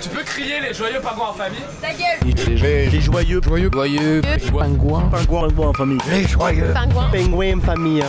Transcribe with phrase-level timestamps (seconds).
[0.00, 2.56] Tu peux crier les joyeux pingouins en famille Ta gueule Les,
[3.00, 5.98] joyeux, joyeux, joyeux, pingouins, pingouins, pingouins en famille.
[6.08, 8.04] Les joyeux, Pingouins pingouins en famille.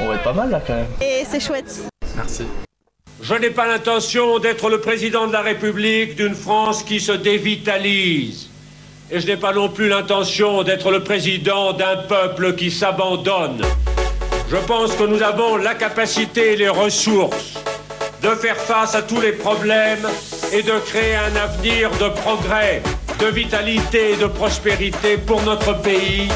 [0.00, 0.86] On va être pas mal là quand même.
[1.00, 1.82] Et c'est chouette.
[2.16, 2.44] Merci.
[3.22, 8.48] Je n'ai pas l'intention d'être le président de la République d'une France qui se dévitalise.
[9.12, 13.62] Et je n'ai pas non plus l'intention d'être le président d'un peuple qui s'abandonne.
[14.50, 17.60] Je pense que nous avons la capacité et les ressources
[18.22, 20.06] de faire face à tous les problèmes
[20.52, 22.82] et de créer un avenir de progrès,
[23.18, 26.28] de vitalité et de prospérité pour notre pays.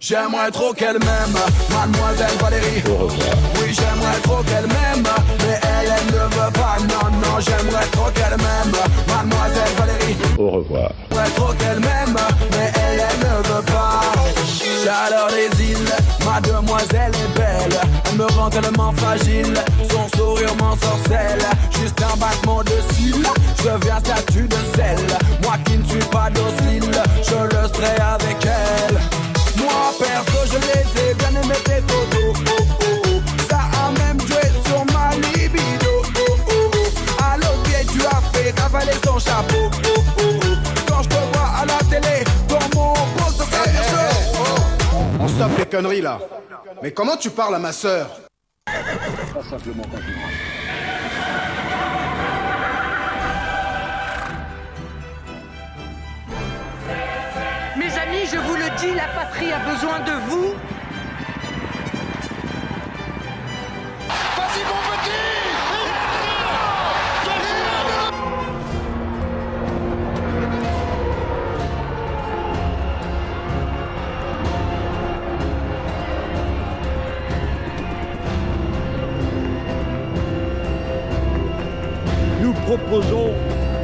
[0.00, 1.38] J'aimerais trop qu'elle m'aime,
[1.70, 2.82] mademoiselle Valérie.
[2.90, 3.36] Au revoir.
[3.56, 5.08] Oui, j'aimerais trop qu'elle m'aime,
[5.46, 6.76] mais elle, elle ne veut pas.
[6.80, 8.74] Non, non, j'aimerais trop qu'elle m'aime,
[9.08, 10.16] mademoiselle Valérie.
[10.36, 10.90] Au revoir.
[11.10, 12.16] J'aimerais trop qu'elle m'aime,
[12.50, 14.02] mais elle, elle ne veut pas.
[14.84, 15.94] Chaleur des îles,
[16.26, 17.80] ma demoiselle est belle.
[18.10, 19.54] Elle me rend tellement fragile,
[19.94, 21.42] son sourire m'ensorcelle.
[21.70, 23.26] Juste un battement de cils,
[23.58, 24.98] je deviens statue de sel.
[25.42, 26.90] Moi qui ne suis pas docile,
[27.22, 28.98] je le serai avec elle.
[29.62, 33.20] Moi perso je les ai bien aimé tes photos oh, oh, oh.
[33.48, 35.94] Ça a même joué sur ma libido.
[37.22, 39.70] À l'autre tu as fait cavaler ton chapeau.
[40.88, 44.98] Quand je te vois à la télé Dans mon poste de Eh, eh, eh, oh.
[45.20, 46.18] On stoppe les conneries là.
[46.82, 48.08] Mais comment tu parles à ma sœur?
[57.76, 60.54] Mes amis, je vous le dis, la patrie a besoin de vous.
[64.08, 65.73] Vas-y mon petit
[82.76, 83.30] proposons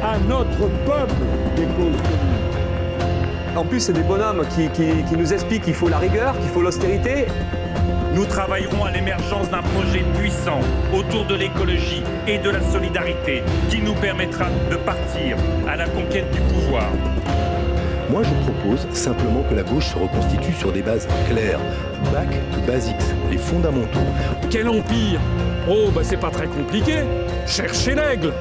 [0.03, 1.13] à notre peuple
[1.55, 3.55] des causes communes.
[3.55, 6.49] En plus, c'est des bonhommes qui, qui- qui nous expliquent qu'il faut la rigueur, qu'il
[6.49, 7.25] faut l'austérité.
[8.13, 10.59] Nous travaillerons à l'émergence d'un projet puissant
[10.93, 15.37] autour de l'écologie et de la solidarité qui nous permettra de partir
[15.67, 16.85] à la conquête du pouvoir.
[18.09, 21.59] Moi, je propose simplement que la gauche se reconstitue sur des bases claires.
[22.11, 22.95] Back to basics,
[23.29, 23.99] les fondamentaux.
[24.49, 25.19] Quel empire?
[25.69, 26.95] Oh, bah c'est pas très compliqué.
[27.45, 28.33] Cherchez l'aigle.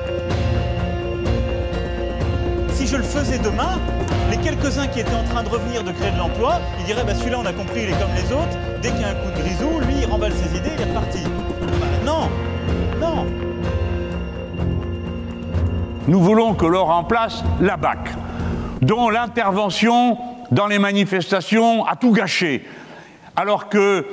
[2.91, 3.79] Je le faisais demain,
[4.33, 7.15] les quelques-uns qui étaient en train de revenir de créer de l'emploi, ils diraient bah
[7.15, 9.31] celui-là on a compris, il est comme les autres, dès qu'il y a un coup
[9.31, 11.23] de grisou, lui il remballe ses idées, il est reparti.
[11.23, 12.29] Bah non.
[13.01, 13.27] Non.
[16.09, 18.11] Nous voulons que l'on remplace la BAC,
[18.83, 20.19] dont l'intervention
[20.51, 22.67] dans les manifestations a tout gâché,
[23.37, 24.05] alors que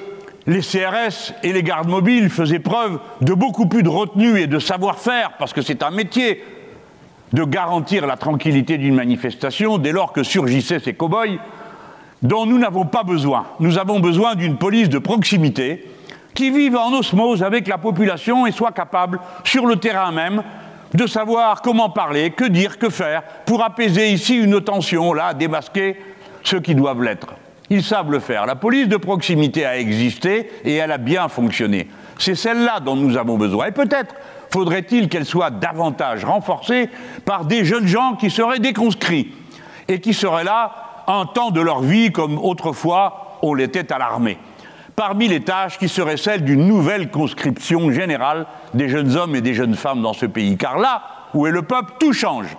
[0.45, 4.59] les CRS et les gardes mobiles faisaient preuve de beaucoup plus de retenue et de
[4.59, 6.43] savoir-faire, parce que c'est un métier
[7.33, 11.37] de garantir la tranquillité d'une manifestation dès lors que surgissaient ces cow-boys
[12.21, 13.45] dont nous n'avons pas besoin.
[13.59, 15.85] Nous avons besoin d'une police de proximité
[16.33, 20.43] qui vive en osmose avec la population et soit capable, sur le terrain même,
[20.93, 25.97] de savoir comment parler, que dire, que faire, pour apaiser ici une tension, là, démasquer
[26.43, 27.33] ceux qui doivent l'être.
[27.69, 28.45] Ils savent le faire.
[28.45, 31.87] La police de proximité a existé et elle a bien fonctionné.
[32.17, 33.67] C'est celle-là dont nous avons besoin.
[33.67, 34.15] Et peut-être
[34.51, 36.89] faudrait-il qu'elle soit davantage renforcée
[37.25, 39.33] par des jeunes gens qui seraient déconscrits
[39.87, 44.37] et qui seraient là un temps de leur vie comme autrefois on l'était à l'armée?
[44.95, 49.53] Parmi les tâches qui seraient celles d'une nouvelle conscription générale des jeunes hommes et des
[49.53, 50.57] jeunes femmes dans ce pays.
[50.57, 51.03] Car là
[51.33, 52.57] où est le peuple, tout change.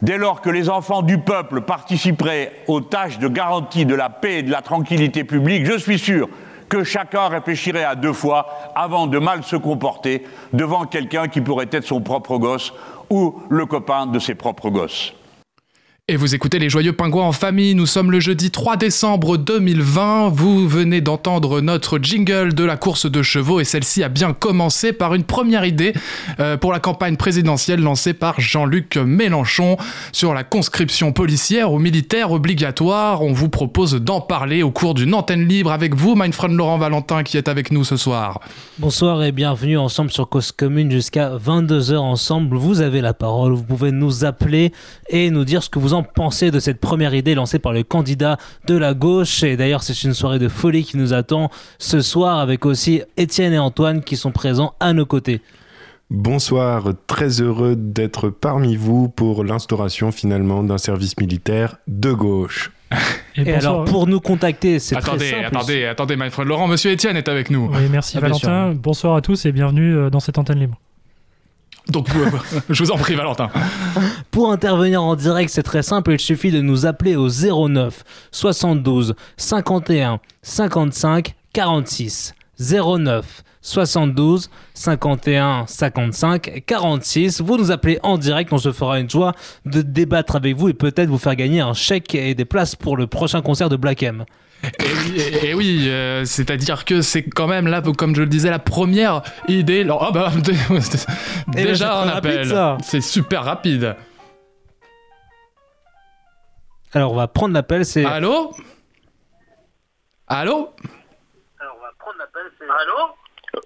[0.00, 4.38] Dès lors que les enfants du peuple participeraient aux tâches de garantie de la paix
[4.38, 6.28] et de la tranquillité publique, je suis sûr
[6.72, 10.24] que chacun réfléchirait à deux fois avant de mal se comporter
[10.54, 12.72] devant quelqu'un qui pourrait être son propre gosse
[13.10, 15.12] ou le copain de ses propres gosses.
[16.08, 20.30] Et vous écoutez les Joyeux Pingouins en famille, nous sommes le jeudi 3 décembre 2020,
[20.30, 24.92] vous venez d'entendre notre jingle de la course de chevaux et celle-ci a bien commencé
[24.92, 25.92] par une première idée
[26.40, 29.76] euh, pour la campagne présidentielle lancée par Jean-Luc Mélenchon
[30.10, 33.22] sur la conscription policière ou militaire obligatoire.
[33.22, 36.78] On vous propose d'en parler au cours d'une antenne libre avec vous, mein friend Laurent
[36.78, 38.40] Valentin qui est avec nous ce soir.
[38.80, 42.56] Bonsoir et bienvenue ensemble sur Cause Commune jusqu'à 22h ensemble.
[42.56, 44.72] Vous avez la parole, vous pouvez nous appeler
[45.08, 47.82] et nous dire ce que vous en pensez de cette première idée lancée par le
[47.82, 48.36] candidat
[48.66, 49.42] de la gauche.
[49.42, 53.52] Et d'ailleurs, c'est une soirée de folie qui nous attend ce soir avec aussi Étienne
[53.52, 55.40] et Antoine qui sont présents à nos côtés.
[56.10, 62.70] Bonsoir, très heureux d'être parmi vous pour l'instauration finalement d'un service militaire de gauche.
[63.36, 65.46] Et, alors, pour nous contacter, c'est très Attendez, simple.
[65.46, 67.70] attendez, attendez, mein friend Laurent, monsieur Étienne est avec nous.
[67.72, 68.74] Oui, merci Ah, Valentin.
[68.74, 70.78] Bonsoir à tous et bienvenue euh, dans cette antenne libre.
[71.88, 72.26] Donc, euh,
[72.70, 73.50] je vous en prie, Valentin.
[74.30, 79.14] Pour intervenir en direct, c'est très simple, il suffit de nous appeler au 09 72
[79.36, 82.34] 51 55 46.
[82.58, 87.40] 09 72 51 55 46.
[87.40, 89.32] Vous nous appelez en direct, on se fera une joie
[89.64, 92.96] de débattre avec vous et peut-être vous faire gagner un chèque et des places pour
[92.96, 94.24] le prochain concert de Black M.
[94.62, 98.28] Et oui, et- et oui, euh, c'est-à-dire que c'est quand même là, comme je le
[98.28, 99.82] disais, la première idée.
[99.82, 101.06] Alors, ah bah, ben, c'est
[101.50, 102.76] déjà très un rapide, appel.
[102.84, 103.96] C'est super rapide.
[106.94, 108.04] Alors on va prendre l'appel, c'est...
[108.04, 108.52] Allô?
[110.28, 110.74] Allô?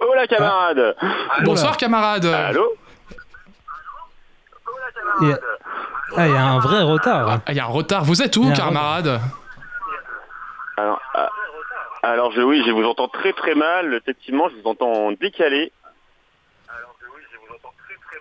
[0.00, 0.96] Oh la camarade
[1.44, 2.24] Bonsoir, camarade.
[2.26, 2.74] Allô?
[5.22, 5.38] Y a-
[6.16, 7.40] Ah, il y a un vrai retard.
[7.46, 8.04] Ah, Il y a un retard.
[8.04, 9.08] Vous êtes où, un camarade?
[9.08, 9.45] Alors, ah,
[12.12, 13.94] alors je, oui, je vous entends très très mal.
[13.94, 15.72] Effectivement, je vous entends en décalé.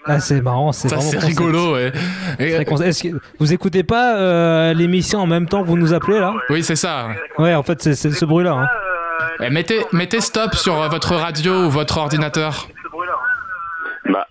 [0.08, 1.92] Ah, c'est marrant, c'est rigolo, ouais.
[2.38, 6.36] Et- que vous écoutez pas euh, l'émission en même temps que vous nous appelez là?
[6.50, 7.08] Oui, c'est ça.
[7.40, 8.52] Ouais, en fait, c'est c'est ce bruit-là.
[8.54, 8.68] hein.
[9.42, 12.68] Eh, mettez, mettez stop sur euh, votre radio ou votre ordinateur.
[14.06, 14.28] Bah,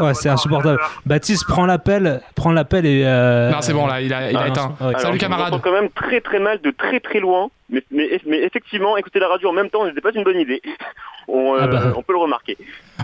[0.00, 0.80] Ouais, c'est insupportable.
[1.06, 3.02] Baptiste, prends l'appel, prends l'appel et.
[3.04, 4.74] euh, Non, c'est bon, là, il a, il a Ah, éteint.
[4.80, 4.98] Ouais.
[4.98, 5.52] Salut, camarade.
[5.54, 7.48] Entends quand même très très mal de très très loin.
[7.68, 10.60] Mais, mais, mais effectivement, écouter la radio en même temps, n'était pas une bonne idée.
[11.28, 11.82] On, euh, Ah bah.
[11.96, 12.56] on peut le remarquer.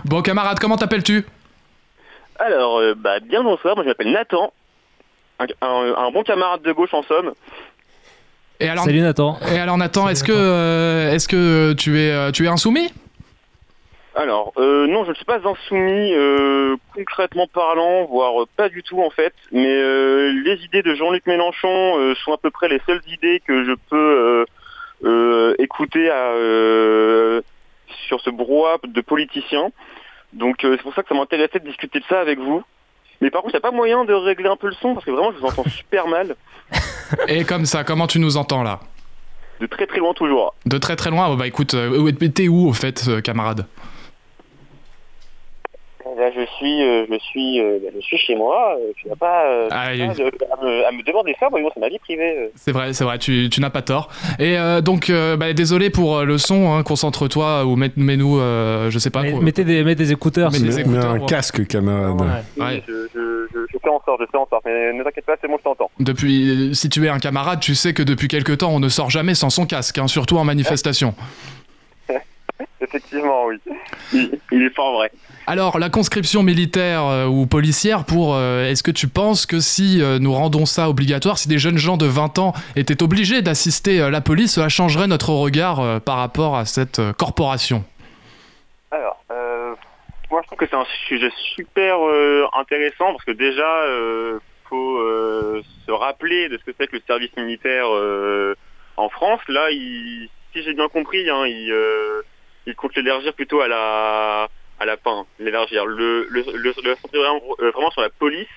[0.03, 1.25] Bon, camarade, comment t'appelles-tu?
[2.39, 3.75] Alors, euh, bah, bien bonsoir.
[3.75, 4.51] Moi, je m'appelle Nathan.
[5.39, 7.31] Un, un- un bon camarade de gauche en somme.
[8.59, 9.37] Et alors, Salut Nathan.
[9.53, 12.91] Et alors, Nathan, est-ce que, euh, est-ce que tu es, euh, tu es insoumis
[14.17, 18.99] Alors, euh, non, je ne suis pas insoumis euh, concrètement parlant, voire pas du tout
[18.99, 19.31] en fait.
[19.51, 23.43] Mais euh, les idées de Jean-Luc Mélenchon euh, sont à peu près les seules idées
[23.45, 24.45] que je peux
[25.59, 27.41] écouter à, euh,
[28.07, 29.69] sur ce brouhaha de politiciens.
[30.33, 32.63] Donc c'est pour ça que ça m'intéressait de discuter de ça avec vous.
[33.21, 35.05] Mais par contre, il n'y a pas moyen de régler un peu le son parce
[35.05, 36.35] que vraiment, je vous entends super mal,
[37.27, 38.79] Et comme ça, comment tu nous entends là?
[39.59, 40.55] De très très loin toujours.
[40.65, 41.29] De très très loin?
[41.31, 41.75] Oh, Bah écoute,
[42.33, 43.67] t'es où au fait, camarade?
[46.17, 48.75] Là, je suis, euh, je suis, euh, bah, je suis chez moi.
[48.79, 49.99] euh, tu n'as pas, euh, Ah, pas oui.
[49.99, 51.47] de- à, me, à me demander ça.
[51.51, 52.49] Voyons, c'est ma vie privée.
[52.55, 54.09] C'est vrai, c'est vrai, tu, tu n'as pas tort.
[54.39, 58.89] Et euh, donc, euh, bah, désolé pour le son, hein, concentre-toi ou mets- mets-nous, euh,
[58.89, 59.41] je sais pas Mais- quoi.
[59.41, 60.51] mettez, des, mettez des écouteurs.
[60.51, 61.25] Mets si- des Mets écouteurs, un ouais.
[61.27, 62.19] casque, camarade.
[62.57, 62.81] Ouais.
[62.87, 64.63] Je, je, je, je fais en sorte, je fais en sorte.
[64.65, 65.91] Mais ne t'inquiète pas, c'est bon, je t'entends.
[65.99, 69.11] Depuis, si tu es un camarade, tu sais que depuis quelque temps, on ne sort
[69.11, 71.13] jamais sans son casque, hein, surtout en manifestation.
[72.87, 73.59] Effectivement, oui.
[74.13, 75.11] Il, il est fort vrai.
[75.49, 80.01] Alors, la conscription militaire euh, ou policière, pour, euh, est-ce que tu penses que si
[80.01, 84.09] euh, nous rendons ça obligatoire, si des jeunes gens de 20 ans étaient obligés d'assister
[84.09, 87.85] la police, cela changerait notre regard par rapport à cette corporation?
[88.91, 89.23] Alors,
[90.29, 91.95] moi je trouve que c'est un sujet super
[92.59, 94.99] intéressant parce que déjà, euh, faut
[95.85, 97.87] se rappeler de ce que c'est que le service militaire
[98.97, 99.39] en France.
[99.47, 101.73] Là, il, si j'ai bien compris, hein, il,
[102.67, 104.47] il compte l'élargir plutôt à la
[104.79, 108.47] à la fin, l'élargir, le, le, le, le vraiment, euh, vraiment sur la police.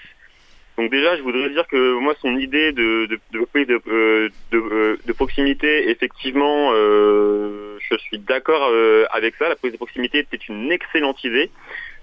[0.76, 5.12] Donc déjà, je voudrais dire que moi, son idée de, de, de euh, euh, de
[5.12, 9.48] proximité, effectivement, euh, je suis d'accord euh, avec ça.
[9.48, 11.50] La police de proximité était une excellente idée.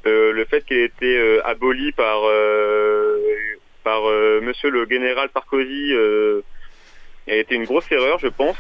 [0.06, 2.22] Euh, le fait qu'elle ait été abolie par
[3.84, 4.02] par
[4.42, 5.94] Monsieur le général Sarkozy
[7.28, 8.58] a été une grosse erreur, je pense.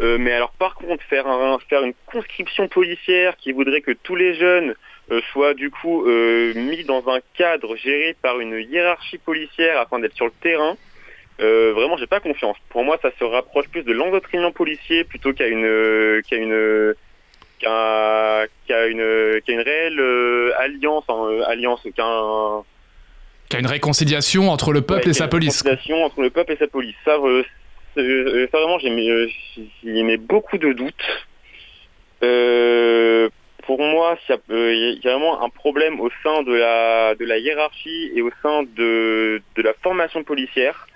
[0.00, 4.14] Euh, mais alors par contre faire un, faire une conscription policière qui voudrait que tous
[4.14, 4.74] les jeunes
[5.10, 9.98] euh, soient du coup euh, mis dans un cadre géré par une hiérarchie policière afin
[9.98, 10.76] d'être sur le terrain,
[11.38, 12.56] vraiment j'ai pas confiance.
[12.68, 16.94] Pour moi ça se rapproche plus de l'endoctrinement policier plutôt qu'à une qu'à une
[17.58, 18.46] qu'à
[18.88, 22.62] une qu'à une réelle alliance hein, alliance qu'un
[23.48, 25.62] Qu'il y a une réconciliation entre le peuple Ouais, et sa une police.
[25.62, 26.96] réconciliation entre le peuple et sa police.
[27.04, 27.16] Ça,
[27.98, 28.02] euh,
[28.44, 29.26] euh, vraiment, j'ai mis, euh,
[29.84, 31.26] mets beaucoup de doutes.
[32.22, 33.28] Euh,
[33.64, 37.38] pour moi, il y, a- euh, vraiment un problème au sein de la, de la
[37.38, 40.86] hiérarchie et au sein de, de la formation policière.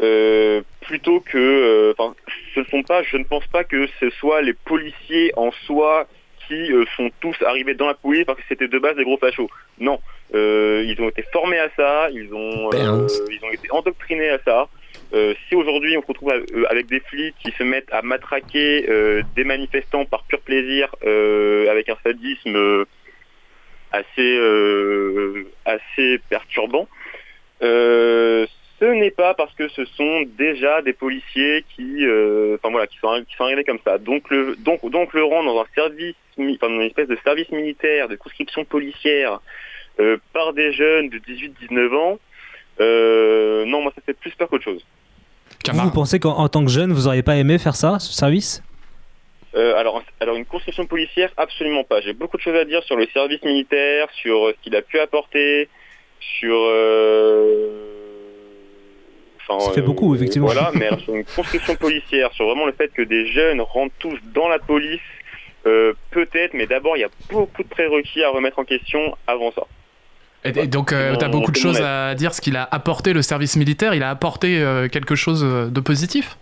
[0.00, 2.14] Euh, plutôt que, euh, enfin,
[2.54, 6.08] ce sont pas, je ne pense pas que ce soit les policiers en soi
[6.48, 9.18] qui euh, sont tous arrivés dans la police parce que c'était de base des gros
[9.18, 9.50] fachos.
[9.78, 10.00] Non,
[10.34, 14.38] Euh, ils ont été formés à ça, ils ont, euh, ils ont été endoctrinés à
[14.44, 14.68] ça.
[15.12, 18.86] Euh, si aujourd'hui on se retrouve euh, avec des flics qui se mettent à matraquer
[18.88, 22.84] euh, des manifestants par pur plaisir, euh, avec un sadisme euh,
[23.92, 24.40] assez
[25.64, 26.88] assez perturbant,
[27.60, 28.46] ce
[28.84, 32.04] n'est pas parce que ce sont déjà des policiers qui,
[32.54, 33.98] enfin voilà, qui sont arrivés comme ça.
[33.98, 37.50] Donc le donc donc le rang dans un service, enfin dans une espèce de service
[37.50, 39.40] militaire, de conscription policière
[40.32, 42.18] par des jeunes de 18-19 ans.
[42.80, 44.84] Euh, non, moi ça fait plus peur qu'autre chose.
[45.72, 48.12] Vous, vous pensez qu'en en tant que jeune, vous auriez pas aimé faire ça, ce
[48.12, 48.62] service?
[49.54, 52.00] Euh, alors, alors une conscription policière, absolument pas.
[52.00, 54.82] J'ai beaucoup de choses à dire sur le service militaire, sur euh, ce qu'il a
[54.82, 55.68] pu apporter,
[56.20, 56.56] sur.
[56.56, 57.68] Euh...
[59.40, 60.48] enfin, Ça fait beaucoup, effectivement.
[60.48, 63.94] Voilà, mais alors, sur une conscription policière, sur vraiment le fait que des jeunes rentrent
[64.00, 65.00] tous dans la police,
[65.66, 69.52] euh, peut-être, mais d'abord il y a beaucoup de prérequis à remettre en question avant
[69.52, 69.62] ça.
[70.44, 73.12] Et, et donc, euh, t'as Mon- beaucoup de choses à dire, ce qu'il a apporté
[73.12, 73.94] le service militaire.
[73.94, 76.36] Il a apporté euh, quelque chose de positif?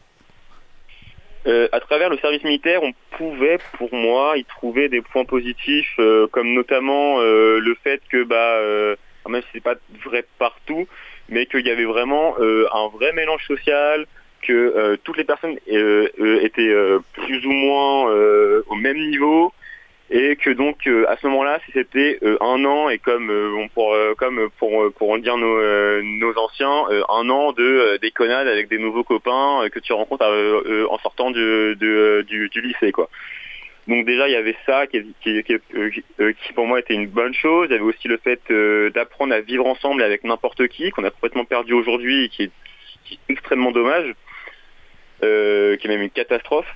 [1.47, 5.93] Euh, à travers le service militaire, on pouvait, pour moi, y trouver des points positifs,
[5.99, 8.95] euh, comme notamment euh, le fait que, bah, euh,
[9.29, 10.87] même si c'est pas vrai partout,
[11.29, 14.07] mais qu'il y avait vraiment euh, un vrai mélange social,
[14.43, 18.99] que euh, toutes les personnes euh, euh, étaient euh, plus ou moins euh, au même
[18.99, 19.53] niveau,
[20.13, 23.57] et que donc euh, à ce moment-là, si c'était euh, un an et comme euh,
[23.57, 28.69] on pour comme pour pour en dire nos nos anciens, un an de déconnade avec
[28.69, 30.27] des nouveaux copains que tu rencontres
[30.91, 33.09] en sortant du, lycée quoi.
[33.89, 35.03] Donc déjà il y avait ça qui,
[36.55, 37.69] pour moi était une bonne chose.
[37.71, 38.41] Il y avait aussi le fait
[38.93, 42.51] d'apprendre à vivre ensemble avec n'importe qui qu'on a complètement perdu aujourd'hui et qui est,
[43.29, 44.15] extrêmement dommage,
[45.21, 46.69] qui est même une catastrophe.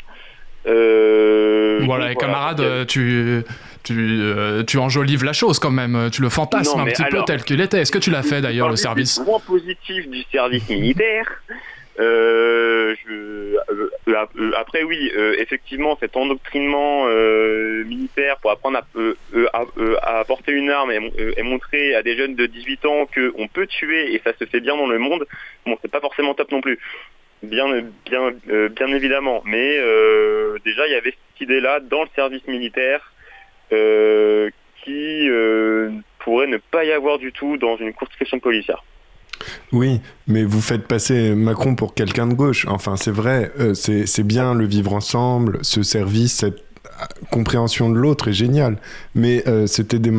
[0.66, 3.42] Euh, Voilà, donc, et camarade, euh, tu,
[3.84, 6.08] tu, euh, tu enjolives la chose quand même.
[6.12, 7.80] Tu le fantasmes Non, un petit peu tel qu'il était.
[7.80, 11.26] Est-ce que tu l'as fait d'ailleurs, le service les points positifs du service militaire.
[11.98, 13.56] euh, je-
[14.12, 17.06] euh, après oui, euh, effectivement, cet endoctrinement
[17.86, 19.62] militaire pour apprendre à,
[20.02, 23.06] à, à porter une arme et, mon- et montrer à des jeunes de 18 ans
[23.10, 25.26] que on peut tuer et ça se fait bien dans le monde.
[25.64, 26.78] Bon, c'est pas forcément top non plus,
[27.42, 27.66] bien,
[28.04, 29.42] bien, euh, bien évidemment.
[29.44, 33.12] Mais euh, déjà, il y avait cette idée-là dans le service militaire
[33.72, 34.50] euh,
[34.84, 35.28] qui
[36.20, 38.84] pourrait ne pas y avoir du tout dans une conscription policière.
[39.72, 42.66] Oui, mais vous faites passer Macron pour quelqu'un de gauche.
[42.68, 46.64] Enfin, c'est vrai, c'est bien le vivre ensemble, ce service, cette
[47.30, 48.78] compréhension de l'autre est génial.
[49.14, 50.12] Mais c'était des,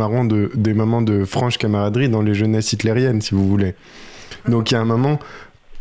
[0.53, 3.73] des moments de franche camaraderie dans les jeunesses hitlériennes, si vous voulez.
[4.47, 5.19] Donc il y a un moment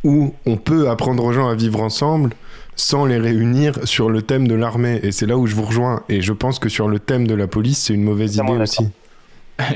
[0.05, 2.31] où on peut apprendre aux gens à vivre ensemble
[2.76, 5.00] sans les réunir sur le thème de l'armée.
[5.03, 6.03] Et c'est là où je vous rejoins.
[6.09, 8.88] Et je pense que sur le thème de la police, c'est une mauvaise idée aussi.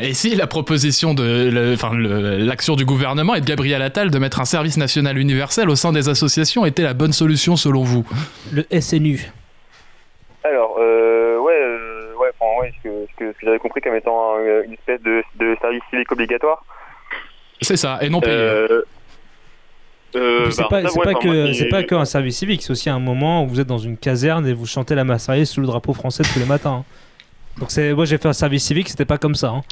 [0.03, 4.11] Et si la proposition de, le- enfin, le- l'action du gouvernement et de Gabriel Attal
[4.11, 7.83] de mettre un service national universel au sein des associations était la bonne solution selon
[7.83, 8.05] vous?
[8.53, 9.33] Le SNU.
[10.45, 13.81] Alors, euh, ouais, euh, ouais, enfin, ouais, ce que, ce que, ce que j'avais compris
[13.81, 16.63] comme étant un- une espèce de, de service civique obligatoire.
[17.63, 18.35] C'est ça, et non payé.
[18.35, 18.83] Euh,
[20.17, 22.63] euh, c'est bah, pas, ça, c'est ouais, pas enfin, que c'est pas qu'un service civique,
[22.63, 25.49] c'est aussi un moment où vous êtes dans une caserne et vous chantez la Marseillaise
[25.49, 26.85] sous le drapeau français tous les matins.
[26.85, 26.85] hein.
[27.59, 29.49] Donc c'est moi j'ai fait un service civique, c'était pas comme ça.
[29.49, 29.63] hein.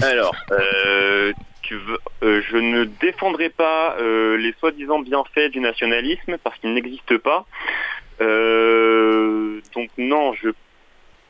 [0.00, 1.32] Alors, euh,
[1.62, 6.74] tu veux, euh, je ne défendrai pas euh, les soi-disant bienfaits du nationalisme parce qu'ils
[6.74, 7.46] n'existent pas.
[8.20, 10.50] Euh, donc non, je,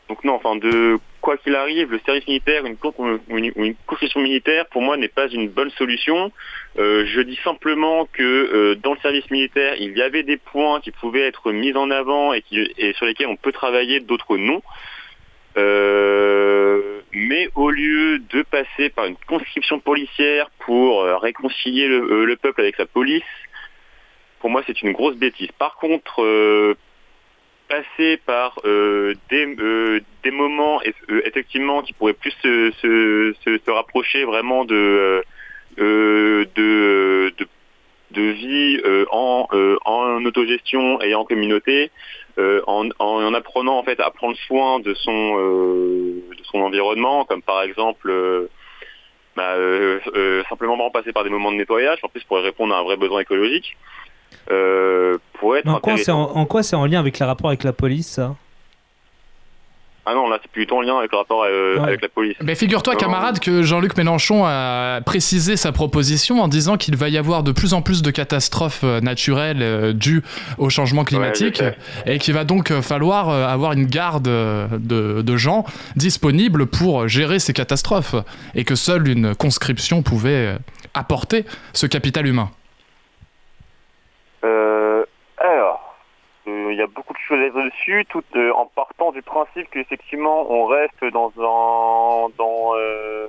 [0.08, 4.20] donc non, enfin de quoi qu'il arrive, le service militaire, une, ou une, ou construction
[4.20, 6.30] militaire, pour moi, n'est pas une bonne solution.
[6.78, 10.80] Euh, je dis simplement que euh, dans le service militaire, il y avait des points
[10.80, 12.42] qui pouvaient être mis en avant et,
[12.94, 14.62] sur lesquels on peut travailler, d'autres non.
[15.56, 22.62] Euh, mais au lieu de passer par une conscription policière pour réconcilier le, le peuple
[22.62, 23.22] avec sa police,
[24.40, 25.52] pour moi c'est une grosse bêtise.
[25.58, 26.24] Par contre,
[27.72, 34.66] passer par euh, des, euh, des moments euh, effectivement qui pourraient plus se, rapprocher vraiment
[34.66, 35.24] de,
[35.78, 37.32] de,
[38.14, 38.78] vie
[39.10, 39.46] en,
[40.26, 41.90] autogestion et en communauté,
[42.38, 46.20] en, en apprenant en fait à prendre soin de son
[46.52, 48.12] environnement, comme par exemple
[49.34, 49.56] bah,
[50.50, 53.20] simplement passer par des moments de nettoyage, en plus pour répondre à un vrai besoin
[53.20, 53.78] écologique,
[54.50, 57.26] euh, pourrait être Mais en quoi c'est en, en quoi c'est en lien avec le
[57.26, 58.34] rapport avec la police ça?
[60.04, 61.84] Ah non, là c'est plutôt en lien avec le rapport euh, Ouais.
[61.84, 62.34] avec la police.
[62.42, 67.16] Mais figure-toi, camarade, que Jean-Luc Mélenchon a précisé sa proposition en disant qu'il va y
[67.16, 70.24] avoir de plus en plus de catastrophes euh, naturelles dues
[70.58, 75.64] au changement climatique Ouais, et qu'il va donc falloir avoir une garde de, de gens
[75.94, 78.16] disponibles pour gérer ces catastrophes
[78.56, 80.56] et que seule une conscription pouvait
[80.94, 82.50] apporter ce capital humain.
[84.44, 85.04] Euh,
[85.38, 85.94] alors,
[86.31, 89.22] euh, il y a beaucoup de choses à dire dessus, tout euh, en partant du
[89.22, 93.26] principe qu'effectivement on reste dans un dans, euh,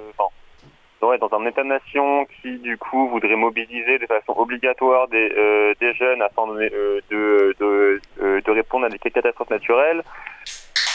[1.20, 6.22] dans un État-nation qui, du coup, voudrait mobiliser de façon obligatoire des, euh, des jeunes
[6.22, 10.02] afin de, de, répondre à des catastrophes naturelles,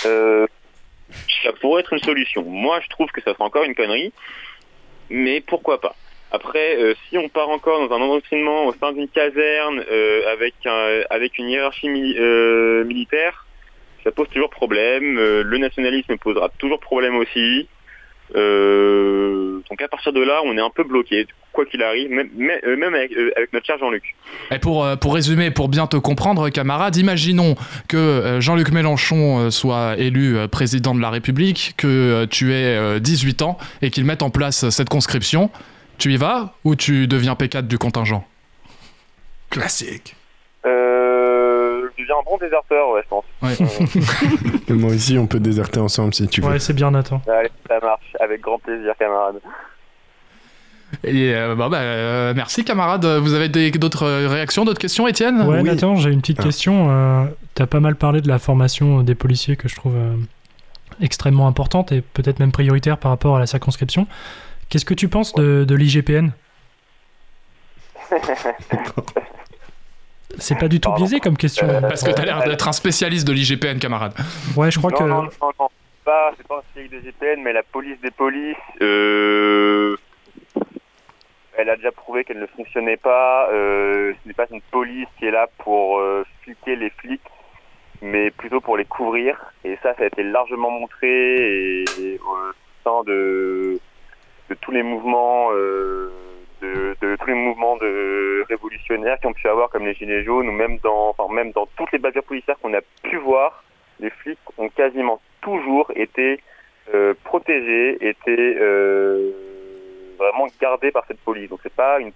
[0.03, 2.43] ça pourrait être une solution.
[2.43, 4.13] Moi, je trouve que ça serait encore une connerie,
[5.11, 5.95] mais pourquoi pas?
[6.30, 10.54] Après, euh, si on part encore dans un endoctrinement au sein d'une caserne euh, avec,
[11.11, 13.47] avec une hiérarchie euh, militaire,
[14.04, 15.16] ça pose toujours problème.
[15.16, 17.66] Le nationalisme posera toujours problème aussi.
[18.35, 22.94] Donc à partir de là, on est un peu bloqué, quoi qu'il arrive, même, même,
[22.94, 24.14] avec, notre cher Jean-Luc.
[24.50, 27.54] Et pour, pour résumer, pour bien te comprendre, camarade, imaginons
[27.88, 33.58] que Jean-Luc Mélenchon soit élu président de la République, que tu aies euh, 18 ans
[33.82, 35.50] et qu'il mette en place cette conscription.
[35.99, 38.25] Tu y vas ou tu deviens P4 du contingent?
[39.50, 40.14] Classique.
[40.64, 44.69] Euh, je deviens un bon déserteur, ouais, je pense.
[44.69, 46.49] Et moi aussi, on peut déserter ensemble si tu veux.
[46.49, 47.21] Ouais, c'est bien, Nathan.
[47.28, 49.37] Allez, ça marche, avec grand plaisir, camarade.
[51.05, 53.05] Et euh, bah, bah, euh, merci camarade.
[53.05, 55.43] Vous avez d'autres euh, réactions, d'autres questions, Étienne?
[55.43, 56.21] Ouais, Nathan, j'ai une Ah.
[56.23, 56.90] petite question.
[56.90, 57.25] Euh,
[57.55, 60.14] T'as pas mal parlé de la formation des policiers que je trouve euh,
[61.00, 64.07] extrêmement importante et peut-être même prioritaire par rapport à la circonscription.
[64.69, 66.31] Qu'est-ce que tu penses de, de l'IGPN
[70.39, 71.67] C'est pas du tout biaisé comme question.
[71.81, 74.13] Parce que t'as l'air d'être un spécialiste de l'IGPN, camarade.
[74.57, 75.03] Ouais, je crois non, que.
[75.05, 78.11] Non, non, non, c'est pas, c'est pas un spécialiste des GPN, mais la police des
[78.11, 79.97] polices, euh,
[81.57, 83.49] elle a déjà prouvé qu'elle ne fonctionnait pas.
[83.51, 87.23] Euh, ce n'est pas une police qui est là pour euh, fliquer les flics,
[88.03, 89.37] mais plutôt pour les couvrir.
[89.65, 92.37] Et ça, ça a été largement montré et, et au
[92.85, 93.81] sein de,
[94.49, 95.50] de tous les mouvements.
[95.52, 96.11] euh,
[97.00, 100.52] de, tous les mouvements de révolutionnaires qui ont pu avoir comme les gilets jaunes ou
[100.52, 103.62] même dans enfin même dans toutes les bavures policières qu'on a pu voir
[104.00, 106.40] les flics ont quasiment toujours été
[106.95, 109.31] euh, protégés, été euh,
[110.19, 111.49] vraiment gardés par cette police.
[111.49, 112.12] Donc c'est pas une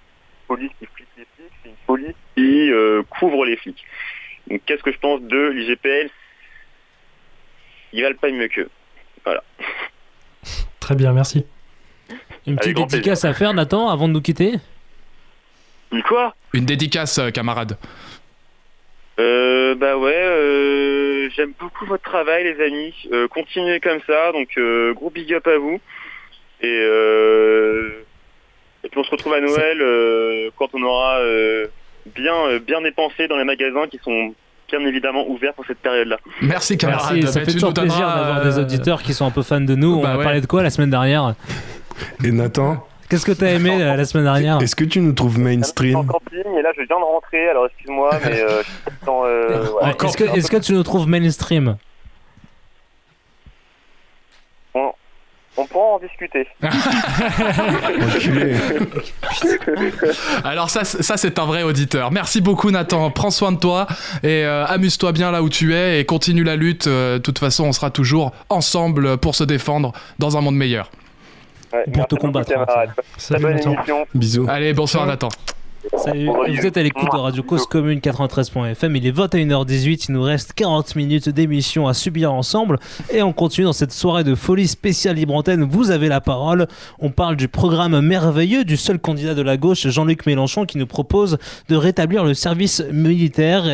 [0.49, 2.71] police qui flique les flics, c'est une police qui
[3.19, 3.85] couvre les flics.
[4.49, 6.09] Donc qu'est-ce que je pense de l'IGPN?
[7.93, 8.71] Ils valent pas mieux qu'eux.
[9.25, 9.43] Voilà.
[10.81, 11.47] Très bien, merci.
[12.47, 14.55] Une petite dédicace à faire, Nathan, avant de nous quitter
[16.09, 16.35] Quoi?
[16.55, 17.77] Une dédicace, euh, camarade.
[19.21, 22.95] Euh, bah ouais, euh, j'aime beaucoup votre travail les amis.
[23.12, 25.79] Euh, continuez comme ça, donc euh, gros big up à vous.
[26.62, 27.90] Et, euh,
[28.85, 31.66] et puis on se retrouve à Noël euh, quand on aura euh,
[32.14, 34.35] bien, euh, bien dépensé dans les magasins qui sont
[34.71, 36.16] bien évidemment ouverts pour cette période-là.
[36.40, 37.16] Merci camarade.
[37.16, 39.61] Merci, ça Bah, fait toujours plaisir d'avoir euh, des auditeurs qui sont un peu fans
[39.61, 40.01] de nous.
[40.01, 40.25] Bah On a ouais.
[40.25, 41.35] parlé de quoi la semaine dernière?
[42.25, 45.38] Et Nathan Qu'est-ce que t'as aimé euh, la semaine dernière Est-ce que tu nous trouves
[45.38, 48.73] En mainstream camping, et là je viens de rentrer, alors excuse-moi, mais euh, je suis
[49.05, 49.91] dans, euh, ouais.
[50.37, 51.77] Est-ce que, tu nous trouves mainstream
[54.75, 54.93] on,
[55.59, 56.47] on pourra en discuter.
[60.45, 62.11] Alors ça, c'est un vrai auditeur.
[62.11, 63.11] Merci beaucoup Nathan.
[63.11, 63.87] Prends soin de toi
[64.23, 66.87] et euh, amuse-toi bien là où tu es et continue la lutte.
[66.87, 70.91] Euh, De toute façon, on sera toujours ensemble pour se défendre dans un monde meilleur.
[71.73, 72.91] Ouais, Pour te combattre, camarades.
[73.17, 74.07] Salut, bonne émission.
[74.15, 74.47] Bisous.
[74.49, 75.29] Allez, bonsoir Nathan.
[75.97, 80.23] Salut, vous êtes à l'écoute de Radio Cause Commune 93.fm, il est 21h18, il nous
[80.23, 82.79] reste 40 minutes d'émission à subir ensemble.
[83.11, 86.68] Et on continue dans cette soirée de folie spéciale libre antenne, vous avez la parole,
[87.01, 90.87] on parle du programme merveilleux du seul candidat de la gauche, Jean-Luc Mélenchon, qui nous
[90.87, 93.68] propose de rétablir le service militaire.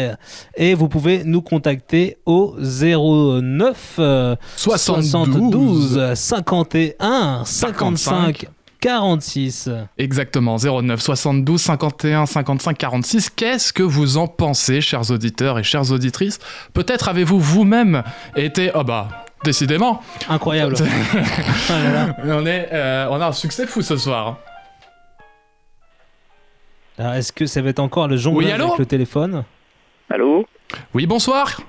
[0.57, 8.49] Et, et vous pouvez nous contacter au 09 euh, 72 51 55
[8.81, 9.71] 46.
[9.99, 13.31] Exactement, 09 72 51 55 46.
[13.31, 16.38] Qu'est-ce que vous en pensez, chers auditeurs et chères auditrices?
[16.75, 18.03] Peut-être avez-vous vous-même
[18.37, 18.71] été...
[18.75, 20.01] Oh bah, décidément.
[20.29, 20.75] Incroyable.
[22.25, 24.38] on, est, euh, on a un succès fou ce soir.
[26.99, 29.45] Alors, est-ce que ça va être encore le jonglage Oui, avec le téléphone?
[30.11, 30.47] Allô?
[30.95, 31.61] Oui, bonsoir.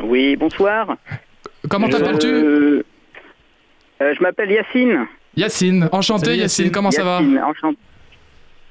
[0.00, 0.96] Oui, bonsoir.
[1.68, 2.26] Comment Euh, t'appelles-tu?
[2.26, 2.82] euh,
[4.00, 5.06] Je m'appelle Yacine.
[5.36, 5.88] Yacine.
[5.92, 7.78] Enchanté Salut, Yacine, comment ça va Yacine, enchanté.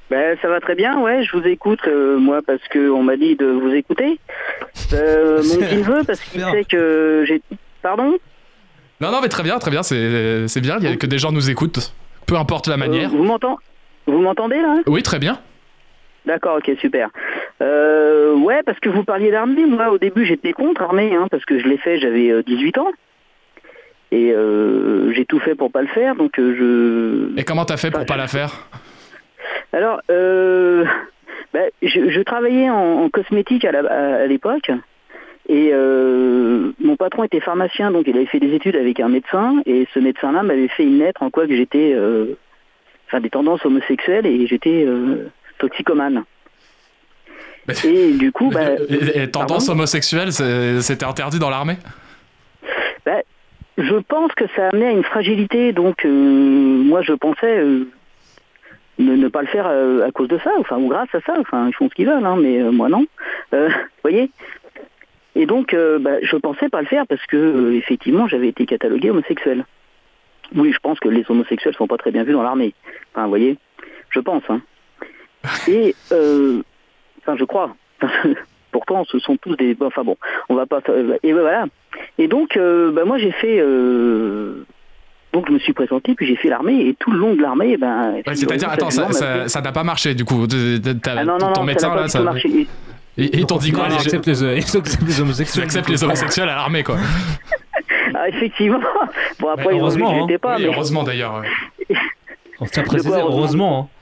[0.09, 3.37] Ben, ça va très bien, ouais, je vous écoute, euh, moi, parce qu'on m'a dit
[3.37, 4.19] de vous écouter.
[4.91, 7.41] Euh, mon petit neveu, parce qu'il sait que j'ai...
[7.81, 8.17] Pardon?
[8.99, 11.31] Non, non, mais très bien, très bien, c'est bien, il y a que des gens
[11.31, 11.93] nous écoutent,
[12.27, 13.09] peu importe la manière.
[13.09, 13.55] Euh, Vous m'entendez
[14.05, 14.79] Vous m'entendez, là?
[14.85, 15.39] Oui, très bien.
[16.25, 17.09] D'accord, ok, super.
[17.61, 21.45] Euh, ouais, parce que vous parliez d'armée, moi, au début, j'étais contre armée, hein, parce
[21.45, 22.91] que je l'ai fait, j'avais euh, 18 ans.
[24.11, 26.53] Et euh, j'ai tout fait pour pas le faire, donc euh,
[27.33, 27.39] je...
[27.39, 28.67] Et comment t'as fait pour pas la faire?
[29.71, 30.83] Alors, euh,
[31.53, 34.69] ben, je, je travaillais en, en cosmétique à l'époque.
[35.49, 39.61] Et euh, mon patron était pharmacien, donc il avait fait des études avec un médecin.
[39.65, 42.37] Et ce médecin-là m'avait fait une lettre en quoi que j'étais euh,
[43.07, 46.23] enfin des tendances homosexuelles et j'étais euh, toxicomane.
[47.85, 49.79] Et du coup, bah, Et, et tendance pardon?
[49.79, 51.75] homosexuelle, c'est- c'était interdit dans l'armée?
[51.83, 51.89] Bah,
[53.77, 57.87] je pense que ça amenait à une fragilité, donc euh, moi je pensais euh,
[58.99, 61.33] ne, ne pas le faire euh, à cause de ça, enfin ou grâce à ça,
[61.39, 63.05] enfin ils font ce qu'ils veulent, hein, mais moi non.
[63.51, 63.69] Vous
[64.03, 64.31] voyez?
[65.35, 68.65] Et donc euh, bah, je pensais pas le faire parce que euh, effectivement j'avais été
[68.65, 69.65] catalogué homosexuel.
[70.55, 72.73] Oui, je pense que les homosexuels sont pas très bien vus dans l'armée.
[73.13, 73.57] Enfin, vous voyez,
[74.09, 74.43] je pense.
[74.49, 74.61] Hein.
[75.67, 76.61] Et euh,
[77.19, 77.75] enfin, je crois.
[78.71, 79.75] Pourtant, ce sont tous des.
[79.81, 80.17] Enfin bon,
[80.49, 80.79] on va pas.
[81.23, 81.65] Et voilà.
[82.17, 83.59] Et donc, euh, bah, moi, j'ai fait.
[83.59, 84.65] euh,
[85.33, 87.77] Donc, je me suis présenté, puis j'ai fait l'armée, et tout le long de l'armée,
[87.77, 88.15] ben.
[88.27, 90.45] Ouais, C'est-à-dire, attends, ça ça- ça n'a pas marché du coup.
[90.45, 92.19] Ah non, non, ton non, médecin ça n'a pas là, ça.
[92.21, 92.49] marché.
[93.17, 95.63] Et- Et ils t'ont dit quoi Ils les- acceptent les, ils acceptent les homosexuels.
[95.63, 96.97] Ils acceptent les homosexuels à l'armée quoi.
[98.13, 98.79] Ah, effectivement.
[99.39, 100.37] Bon, après, Ouais, ils ont vu que heureusement, je hein.
[100.41, 100.55] pas.
[100.57, 101.41] Oui, mais- heureusement d'ailleurs.
[101.41, 101.95] ouais.
[102.59, 103.89] On tient à De préciser, quoi, heureusement heureusement.
[103.93, 104.00] hein.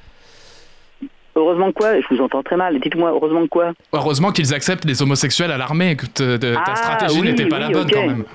[1.39, 2.79] Heureusement quoi Je vous entends très mal.
[2.79, 7.27] Dites-moi, heureusement quoi Heureusement qu'ils acceptent les homosexuels à l'armée, te- ta Ah, stratégie oui,
[7.29, 8.25] n'était pas la bonne quand même.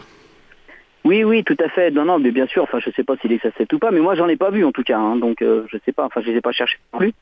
[1.05, 1.91] Oui, oui, tout à fait.
[1.91, 2.63] Non, non, mais bien sûr.
[2.63, 4.73] Enfin, je sais pas s'il accepte ou pas, mais moi, j'en ai pas vu en
[4.73, 4.99] tout cas.
[4.99, 6.05] hein, donc, euh, je sais pas.
[6.07, 7.13] Enfin, je les ai pas cherchés non plus.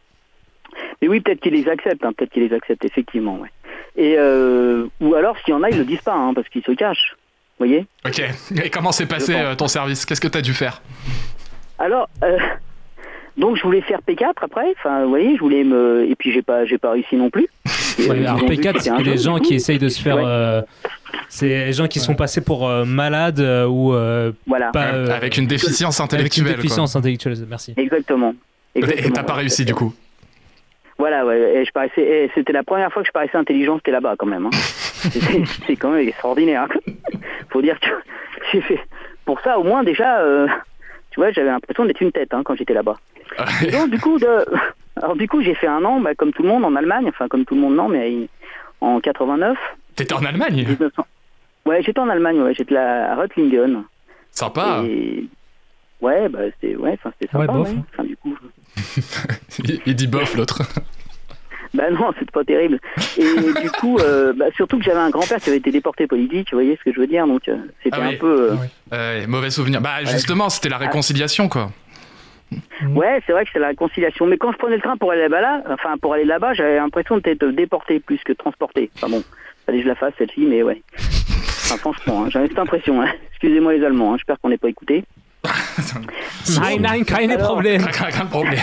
[1.02, 2.04] Mais oui, peut-être qu'ils les acceptent.
[2.04, 3.38] hein, peut-être qu'ils les acceptent effectivement.
[3.40, 3.48] Ouais.
[3.96, 6.62] Et euh, ou alors, s'il y en a, ils le disent pas, hein, parce qu'ils
[6.62, 7.16] se cachent.
[7.58, 7.86] Vous voyez?
[8.06, 8.22] Ok.
[8.64, 10.06] Et comment s'est passé euh, ton service?
[10.06, 10.80] Qu'est-ce que t'as dû faire?
[11.78, 12.38] Alors, euh,
[13.36, 14.74] donc, je voulais faire P4 après.
[14.78, 16.06] Enfin, vous voyez, je voulais me.
[16.08, 17.46] Et puis, j'ai pas, j'ai pas réussi non plus.
[17.98, 19.38] Et, Ouais, euh, alors ils ont vu que P4, c'était un c'est les jeu, gens
[19.38, 20.16] qui essayent de se faire.
[20.16, 20.22] Ouais.
[20.24, 20.62] euh,
[21.28, 24.70] c'est les gens qui sont passés pour euh, malades euh, ou euh, Voilà.
[24.70, 26.46] pas, euh, Avec une déficience intellectuelle.
[26.46, 27.74] Avec une déficience intellectuelle, merci.
[27.76, 28.34] Exactement.
[28.74, 29.92] Et t'as pas réussi du coup.
[30.98, 33.90] Voilà, ouais, et je paraissais, et c'était la première fois que je paraissais intelligent, c'était
[33.90, 34.46] là-bas quand même.
[34.46, 34.50] Hein.
[35.66, 36.68] C'est- quand même extraordinaire.
[36.70, 36.92] hein.
[37.50, 37.88] Faut dire que
[38.52, 38.78] j'ai fait.
[39.24, 40.46] Pour ça, au moins déjà, euh,
[41.12, 42.96] tu vois, j'avais l'impression d'être une tête hein, quand j'étais là-bas.
[43.66, 44.27] Et donc du coup, de...
[44.96, 47.29] alors du coup, j'ai fait un an, bah, comme tout le monde en Allemagne, enfin
[47.29, 48.29] comme tout le monde non, mais
[48.81, 49.57] en 89.
[49.94, 51.07] T'étais en Allemagne 1900.
[51.66, 53.85] Ouais, j'étais en Allemagne, ouais, j'étais à Reutlingen.
[54.31, 54.83] Sympa.
[54.85, 55.27] Et...
[56.01, 57.53] Ouais, bah c'était ouais, c'était Ouais, sympa.
[57.53, 57.68] bof.
[57.68, 57.77] ouais.
[57.92, 58.37] Enfin, du coup,
[59.61, 60.62] il, il dit bof l'autre.
[61.78, 62.78] Bah non, c'est pas terrible.
[63.16, 66.48] Et du coup, euh, bah, surtout que j'avais un grand-père qui avait été déporté politique,
[66.52, 68.14] vous voyez ce que je veux dire, donc euh, c'était Ah oui.
[68.14, 68.50] un peu...
[68.52, 68.56] euh,
[68.92, 69.80] Euh, mauvais souvenir.
[69.80, 71.70] Bah justement, c'était la réconciliation quoi.
[72.90, 74.26] Ouais, c'est vrai que c'est la réconciliation.
[74.26, 77.16] Mais quand je prenais le train pour aller là-bas, enfin pour aller là-bas, j'avais l'impression
[77.16, 78.90] d'être déporté plus que transporté.
[78.96, 79.22] Enfin bon,
[79.64, 80.82] fallait que je la fasse celle-ci, mais ouais.
[80.98, 83.00] Enfin franchement, hein, j'avais cette impression.
[83.00, 83.08] Hein.
[83.30, 85.04] Excusez-moi les Allemands, hein, j'espère qu'on n'est pas écouté.
[86.61, 87.87] Nein, nein, keine Problem.
[87.87, 88.61] Kein Problem.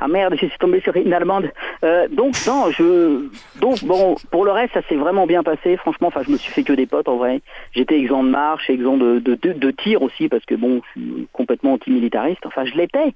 [0.00, 1.50] Ah merde, je suis tombé sur une allemande.
[1.84, 3.28] Euh, donc non, je
[3.60, 5.76] donc bon pour le reste ça s'est vraiment bien passé.
[5.76, 7.42] Franchement, enfin je me suis fait que des potes en vrai.
[7.72, 11.00] J'étais exempt de marche, exempt de, de, de, de tir aussi parce que bon, je
[11.00, 12.44] suis complètement antimilitariste.
[12.46, 13.14] Enfin je l'étais.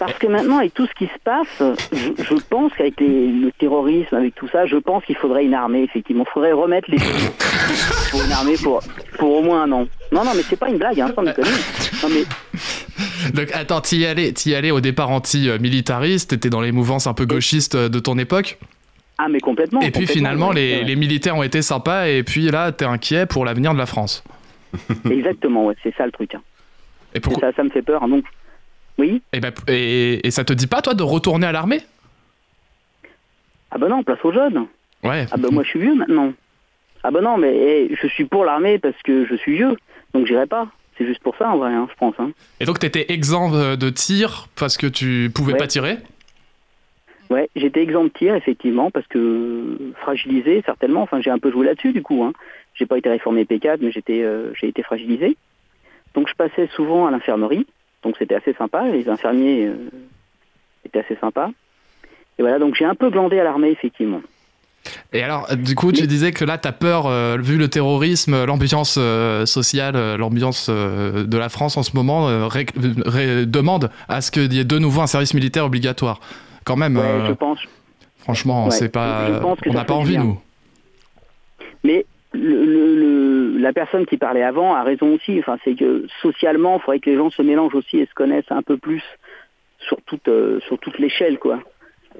[0.00, 3.52] Parce que maintenant, avec tout ce qui se passe, je, je pense qu'avec les- le
[3.52, 6.24] terrorisme, avec tout ça, je pense qu'il faudrait une armée, effectivement.
[6.28, 6.96] Il faudrait remettre les
[8.10, 8.80] pour une armée pour,
[9.18, 9.86] pour au moins un an.
[10.10, 11.48] Non, non, mais c'est pas une blague, hein, sans déconner.
[12.02, 12.24] Non, mais
[13.34, 17.26] Donc attends, t'y allais, t'y allais au départ anti-militariste, t'étais dans les mouvances un peu
[17.26, 18.58] gauchistes euh, de ton époque.
[19.18, 19.80] Ah, mais complètement.
[19.82, 20.84] Et puis complètement, finalement, ouais, les, ouais.
[20.84, 24.24] les militaires ont été sympas, et puis là, t'es inquiet pour l'avenir de la France.
[25.10, 26.34] Exactement, ouais, c'est ça le truc.
[26.34, 26.40] hein.
[27.14, 28.02] Et pourquoi ça, ça me fait peur.
[28.02, 28.24] hein, donc,
[29.00, 29.22] oui.
[29.32, 31.80] et, ben, et, et ça te dit pas, toi, de retourner à l'armée?
[33.70, 34.66] Ah bah non, place aux jeunes.
[35.02, 35.26] Ouais.
[35.30, 36.32] Ah bah moi je suis vieux maintenant.
[37.02, 39.76] Ah bah non, mais eh, je suis pour l'armée parce que je suis vieux,
[40.12, 40.68] donc j'irai pas.
[40.98, 42.14] C'est juste pour ça en vrai, hein, je pense.
[42.18, 42.32] Hein.
[42.60, 45.58] Et donc, t'étais exempt euh, de tir parce que tu pouvais Ouais.
[45.58, 45.96] pas tirer?
[47.30, 51.02] Ouais, j'étais exempt de tir effectivement parce que fragilisé certainement.
[51.02, 52.22] Enfin, j'ai un peu joué là-dessus du coup.
[52.24, 52.32] Hein.
[52.74, 55.36] J'ai pas été réformé P4, mais j'étais, euh, j'ai été fragilisé.
[56.14, 57.66] Donc je passais souvent à l'infirmerie,
[58.02, 58.84] donc c'était assez sympa.
[58.88, 59.74] Les infirmiers euh,
[60.84, 61.50] étaient assez sympas.
[62.38, 64.20] Et voilà, donc j'ai un peu glandé à l'armée effectivement.
[65.12, 68.44] Et alors, euh, du coup, tu disais que là, t'as peur, euh, vu le terrorisme,
[68.46, 72.64] l'ambiance euh, sociale, l'ambiance de la France en ce moment, ré-
[73.04, 76.20] ré- demande à ce qu'il y ait de nouveau un service militaire obligatoire.
[76.64, 77.58] Quand même, Ouais, je pense.
[78.18, 80.24] franchement, Ouais, c'est pas, on n'a pas envie, bien.
[80.24, 80.40] nous.
[81.84, 85.38] Mais le, le- le- la personne qui parlait avant a raison aussi.
[85.38, 88.50] Enfin, c'est que socialement, il faudrait que les gens se mélangent aussi et se connaissent
[88.50, 89.02] un peu plus
[89.78, 91.60] sur toute, euh, sur toute l'échelle, quoi.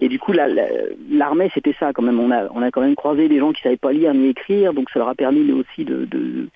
[0.00, 0.68] Et du coup, la- la-
[1.10, 2.20] l'armée, c'était ça quand même.
[2.20, 4.72] On a, on a quand même croisé des gens qui savaient pas lire ni écrire,
[4.72, 6.48] donc ça leur a permis aussi de, de-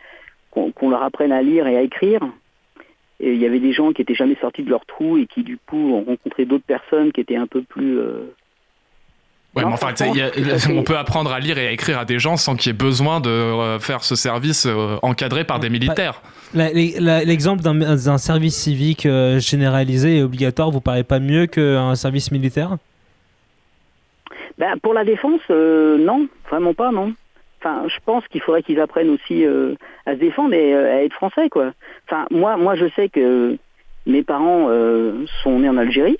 [0.50, 2.20] qu'on qu'on leur apprenne à lire et à écrire.
[3.20, 5.42] Et il y avait des gens qui étaient jamais sortis de leur trou et qui
[5.42, 8.32] du coup ont rencontré d'autres personnes qui étaient un peu plus, euh,
[9.56, 10.30] Ouais, Non, mais enfin, y a-
[10.74, 12.78] on peut apprendre à lire et à écrire à des gens sans qu'il y ait
[12.78, 16.22] besoin de euh, faire ce service euh, encadré par des militaires.
[16.54, 21.94] La- la- L'exemple d'un service civique euh, généralisé et obligatoire vous paraît pas mieux qu'un
[21.94, 22.76] service militaire?
[24.58, 27.12] Ben, pour la défense, euh, non, vraiment pas, non.
[27.60, 29.74] Enfin, je pense qu'il faudrait qu'ils apprennent aussi euh,
[30.06, 31.72] à se défendre et euh, à être français, quoi.
[32.08, 33.56] Enfin, moi, moi, je sais que
[34.06, 36.18] mes parents euh, sont nés en Algérie,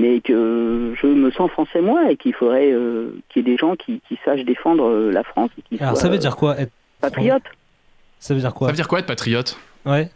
[0.00, 3.58] mais que je me sens français moi et qu'il faudrait euh, qu'il y ait des
[3.58, 6.36] gens qui, qui sachent défendre euh, la France et qui Alors soient ça veut dire
[6.36, 7.42] quoi être patriotes?
[8.18, 8.68] Ça veut dire quoi?
[8.68, 9.58] Ça veut dire quoi être patriote?
[9.84, 10.08] Ouais.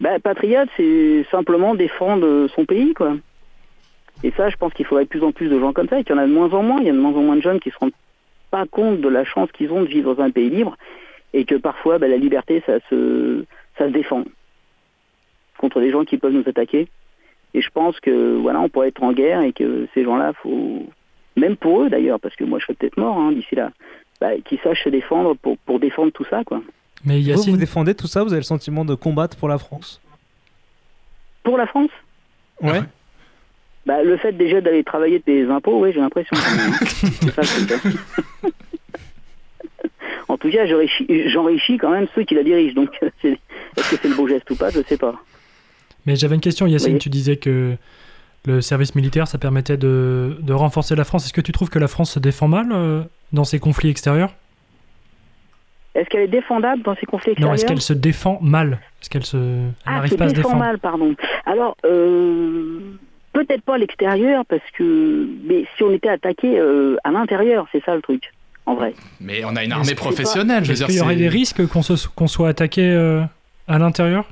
[0.00, 3.16] Ben, patriote, c'est simplement défendre euh, son pays, quoi.
[4.22, 6.04] Et ça, je pense qu'il faudrait de plus en plus de gens comme ça, et
[6.04, 6.80] qu'il y en a de moins en moins.
[6.80, 7.92] Il y a de moins en moins de jeunes qui se rendent
[8.50, 10.76] pas compte de la chance qu'ils ont de vivre dans un pays libre,
[11.32, 13.44] et que parfois, ben, la liberté, ça se,
[13.78, 14.24] ça se défend
[15.58, 16.88] contre des gens qui peuvent nous attaquer.
[17.54, 20.86] Et je pense que, voilà, on pourrait être en guerre, et que ces gens-là, faut,
[21.36, 23.70] même pour eux d'ailleurs, parce que moi, je serais peut-être mort hein, d'ici là,
[24.20, 26.62] ben, qu'ils sachent se défendre pour, pour défendre tout ça, quoi.
[27.04, 29.58] Mais Vous, Yacine, vous défendez tout ça Vous avez le sentiment de combattre pour la
[29.58, 30.00] France?
[31.42, 31.90] Pour la France?
[32.60, 32.80] Ouais.
[33.84, 36.36] Bah, le fait déjà d'aller travailler de payer des impôts, oui, j'ai l'impression.
[36.36, 36.72] quand même.
[36.80, 37.96] C'est ça le truc,
[40.28, 42.74] en tout cas, j'enrichis j'enrichis quand même ceux qui la dirigent.
[42.74, 43.38] Donc, c'est-
[43.76, 44.70] est-ce que c'est le beau geste ou pas?
[44.70, 45.14] Je sais pas.
[46.06, 46.94] Mais j'avais une question, Yacine.
[46.94, 46.98] Oui.
[46.98, 47.76] Tu disais que
[48.46, 51.24] le service militaire, ça permettait de, de renforcer la France.
[51.26, 54.34] Est-ce que tu trouves que la France se défend mal euh, dans ces conflits extérieurs?
[55.94, 58.80] Est-ce qu'elle est défendable dans ces conflits extérieurs Non, est-ce qu'elle se défend mal?
[59.00, 59.36] Est-ce qu'elle se...
[59.36, 60.64] elle Ah, n'arrive se pas à se défend défendre?
[60.64, 61.14] mal, pardon.
[61.44, 62.78] Alors, euh,
[63.34, 65.28] peut-être pas à l'extérieur, parce que...
[65.46, 68.22] Mais si on était attaqué euh, à l'intérieur, c'est ça le truc,
[68.64, 68.94] en vrai.
[69.20, 70.86] Mais on a une Est-ce armée professionnelle, je veux Est-ce dire.
[70.86, 73.22] qu'il y aurait des risques qu'on se- soit attaqué euh,
[73.68, 74.24] à l'intérieur?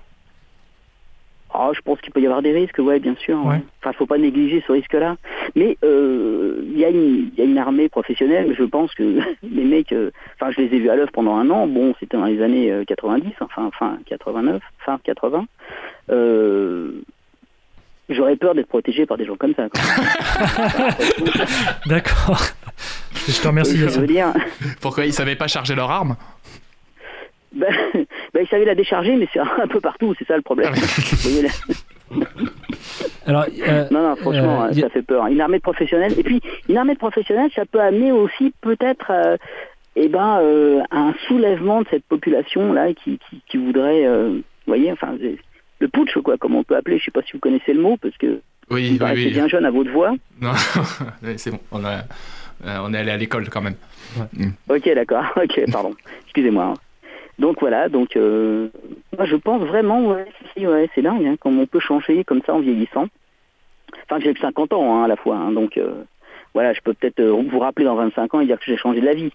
[1.52, 3.38] Ah, je pense qu'il peut y avoir des risques, ouais, bien sûr.
[3.44, 3.54] Ouais.
[3.54, 3.62] ouais.
[3.82, 5.16] Enfin, faut pas négliger ce risque-là.
[5.56, 8.54] Mais euh, il y, a une- il y a une armée professionnelle.
[8.56, 10.10] Je pense que les mecs, euh,
[10.40, 11.66] enfin, je les ai vus à l'œuvre pendant un an.
[11.66, 15.46] Bon, c'était dans les années euh, 90, enfin, fin 89, fin 80.
[16.10, 17.02] Euh,
[18.12, 19.68] J'aurais peur d'être protégé par des gens comme ça.
[21.86, 22.40] D'accord.
[23.28, 24.00] Je te remercie, je Yacine.
[24.00, 24.32] veux dire,
[24.80, 26.16] Pourquoi ils savaient pas charger leur arme?
[27.54, 27.68] Ben,
[28.34, 30.14] ben, ils savaient la décharger, mais c'est un peu partout.
[30.18, 30.72] C'est ça le problème.
[30.72, 31.48] Là.
[33.26, 35.26] Alors, euh, Non, non, franchement, euh, y a- ça fait peur.
[35.26, 36.14] Une armée de professionnels.
[36.18, 39.36] Et puis, une armée de professionnels, ça peut amener aussi peut-être euh,
[39.96, 44.42] eh ben, euh, à un soulèvement de cette population-là qui, qui, qui voudrait, euh, vous
[44.66, 45.16] voyez, enfin,
[45.80, 46.98] le putsch, quoi, comme on peut appeler.
[46.98, 49.64] Je sais pas si vous connaissez le mot, parce que Oui, vous oui, bien jeune
[49.66, 50.12] à votre voix.
[50.40, 50.52] Non,
[51.36, 51.60] c'est bon.
[51.72, 52.02] On, a-
[52.82, 53.76] on est allé à l'école quand même.
[54.32, 54.48] Mm.
[54.68, 55.24] Ok, d'accord.
[55.36, 55.94] Ok, pardon.
[56.24, 56.74] Excusez-moi.
[57.40, 58.68] Donc voilà, donc euh,
[59.16, 62.22] moi je pense vraiment, ouais, si, si, ouais, c'est dingue, hein, comme on peut changer
[62.22, 63.06] comme ça en vieillissant.
[64.04, 66.04] Enfin, j'ai que 50 ans hein, à la fois, hein, donc euh,
[66.52, 69.00] voilà, je peux peut-être euh, vous rappeler dans 25 ans et dire que j'ai changé
[69.00, 69.32] de la vie.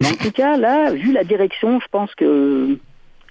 [0.00, 2.76] Mais en tout cas, là, vu la direction, je pense que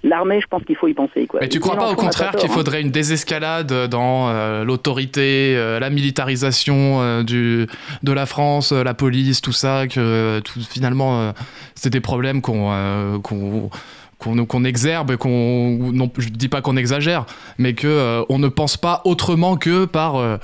[0.04, 1.26] l'armée, je pense qu'il faut y penser.
[1.26, 1.40] Quoi.
[1.40, 2.52] Mais tu Et crois pas au contraire qu'il hein.
[2.52, 7.66] faudrait une désescalade dans euh, l'autorité, euh, la militarisation euh, du,
[8.02, 11.32] de la France, la police, tout ça, que tout, finalement
[11.74, 13.70] c'est des problèmes qu'on
[14.18, 17.26] qu'on qu'on exerbe, qu'on non, je dis pas qu'on exagère,
[17.58, 20.36] mais que euh, on ne pense pas autrement que par euh,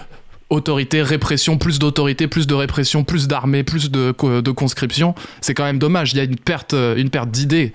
[0.50, 5.14] autorité, répression, plus d'autorité, plus de répression, plus d'armée, plus de, de conscription.
[5.40, 6.12] C'est quand même dommage.
[6.12, 7.72] Il y a une perte, euh, une perte d'idées.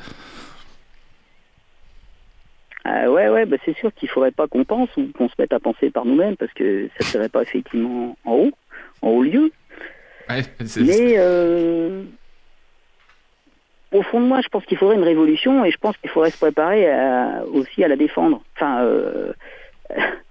[2.86, 5.60] Ouais, ouais, bah c'est sûr qu'il faudrait pas qu'on pense ou qu'on se mette à
[5.60, 8.52] penser par nous-mêmes parce que ça serait pas effectivement en haut,
[9.02, 9.52] en haut lieu.
[10.30, 10.44] Ouais,
[10.78, 12.04] Mais euh,
[13.96, 16.32] au fond de moi, je pense qu'il faudrait une révolution et je pense qu'il faudrait
[16.32, 18.42] se préparer à- aussi à la défendre.
[18.56, 19.32] Enfin, euh,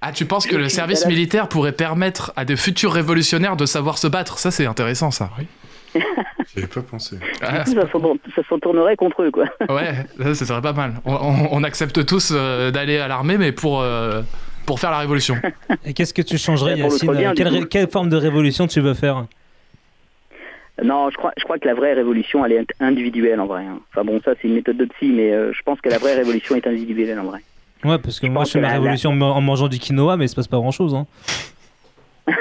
[0.00, 3.98] Ah, tu penses que le service militaire pourrait permettre à des futurs révolutionnaires de savoir
[3.98, 4.38] se battre?
[4.38, 5.30] Ça, c'est intéressant, ça.
[6.54, 7.16] J'avais pas pensé.
[7.40, 7.80] Ah, du coup,
[8.34, 9.44] ça, s'en- tournerait contre eux, quoi.
[9.68, 10.94] ouais, ça, ça serait pas mal.
[11.04, 14.22] On, on- on accepte tous euh, d'aller à l'armée, mais pour, euh,
[14.66, 15.36] pour faire la révolution.
[15.84, 17.12] Et qu'est-ce que tu changerais, Yacine?
[17.12, 17.32] bien,
[17.70, 19.26] quelle forme de révolution tu veux faire?
[20.82, 23.64] Non, je crois, je crois que la vraie révolution, elle est individuelle en vrai.
[23.64, 23.78] hein.
[23.92, 26.14] Enfin bon, ça c'est une méthode de psy, mais euh, je pense que la vraie
[26.14, 27.40] révolution est individuelle en vrai.
[27.84, 30.24] Ouais, parce que moi je fais ma la- révolution en en mangeant du quinoa, mais
[30.24, 30.94] il se passe pas grand chose.
[30.94, 31.06] Hein.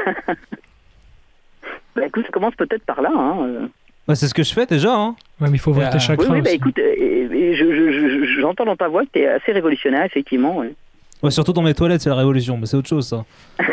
[1.95, 3.11] Bah écoute, ça commence peut-être par là.
[3.13, 3.37] Hein.
[3.45, 3.67] euh.
[4.07, 4.93] Bah, c'est ce que je fais déjà.
[4.95, 5.15] Hein.
[5.39, 6.55] Ouais, mais il faut ouvrir Euh, tes Oui, chakras oui, bah aussi.
[6.55, 9.27] écoute, euh, et- et je- je- je- je- j'entends dans ta voix que tu es
[9.27, 10.57] assez révolutionnaire, effectivement.
[10.57, 10.73] ouais.
[11.21, 13.23] Ouais, surtout dans mes toilettes, c'est la révolution, mais c'est autre chose ça.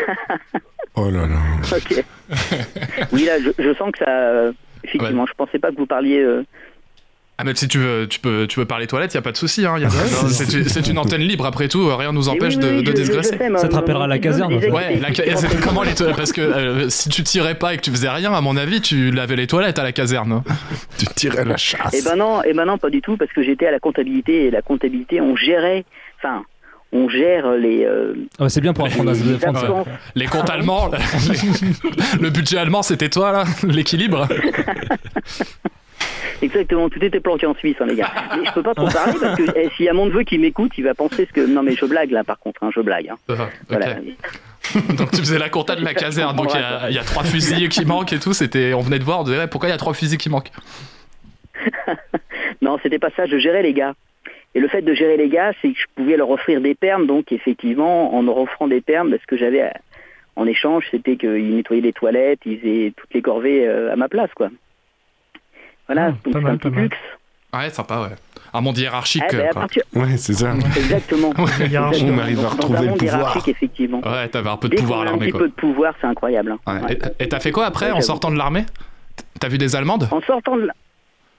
[0.95, 1.37] Oh là là.
[1.71, 2.03] Ok.
[3.13, 4.09] oui, là, je, je sens que ça.
[4.09, 4.51] euh,
[4.83, 6.19] effectivement, je pensais pas que vous parliez.
[6.19, 6.43] euh,
[7.37, 9.37] Ah mais si tu veux, tu peux, tu peux parler toilettes, y a pas de
[9.37, 9.65] souci.
[9.65, 13.37] Hein, c'est une antenne libre après tout, rien nous empêche oui, de, oui, de sais,
[13.57, 15.23] Ça te rappellera la caserne, Ouais, la ca-
[15.63, 18.33] comment les toilettes Parce que euh, si tu tirais pas et que tu faisais rien,
[18.33, 20.31] à mon avis, tu lavais les toilettes à la caserne.
[20.33, 20.43] hein.
[20.99, 21.93] Tu tirais la chasse.
[21.93, 24.45] Eh ben non, eh ben non, pas du tout, parce que j'étais à la comptabilité
[24.45, 25.83] et la comptabilité, on gérait,
[26.19, 26.43] enfin,
[26.91, 27.85] on gère les.
[27.85, 29.85] euh, Ah bah, c'est bien pour apprendre à se les défendre.
[30.29, 30.89] comptes allemands,
[32.21, 34.27] le budget allemand, c'était toi là, l'équilibre.
[36.41, 38.11] Exactement, tout était planqué en Suisse, hein, les gars.
[38.37, 40.37] Mais je peux pas trop parler parce que eh, s'il y a mon neveu qui
[40.39, 41.45] m'écoute, il va penser ce que.
[41.45, 43.09] Non, mais je blague là, par contre, hein, je blague.
[43.09, 43.17] hein.
[43.29, 43.49] Ah.
[43.69, 43.95] Voilà.
[44.97, 47.69] Donc tu faisais la compta de la caserne, donc il y y, a trois fusiliers
[47.69, 48.33] qui manquent et tout.
[48.33, 50.51] C'était, on venait de voir, on dirait pourquoi il y a trois fusils qui manquent?
[52.61, 53.93] Non, c'était pas ça, je gérais les gars.
[54.53, 57.07] Et le fait de gérer les gars, c'est que je pouvais leur offrir des permes,
[57.07, 59.73] donc effectivement, en leur offrant des permes, ce que j'avais à-
[60.35, 64.09] en échange, c'était qu'ils nettoyaient les toilettes, ils faisaient toutes les corvées euh, à ma
[64.09, 64.49] place, quoi.
[65.87, 66.97] Voilà, donc c'est un petit luxe.
[67.53, 68.15] Ouais, sympa, ouais.
[68.53, 69.23] Un monde hiérarchique.
[69.27, 69.61] Ah, ben, à quoi.
[69.61, 70.53] partir- Ouais, c'est ça.
[70.77, 71.33] Exactement.
[71.37, 73.17] On arrive à retrouver le monde pouvoir.
[73.19, 73.99] hiérarchique, effectivement.
[74.05, 75.39] Ouais, t'avais un peu de Dès pouvoir à a un l'armée, petit quoi.
[75.41, 76.51] peu de pouvoir, c'est incroyable.
[76.65, 76.73] hein.
[76.73, 76.81] Ouais.
[76.81, 76.97] Ouais.
[77.19, 78.65] Et- t'as fait quoi après Ouais, en sortant de l'armée?
[79.39, 80.07] T'as vu des Allemandes?
[80.11, 80.73] En sortant de, la-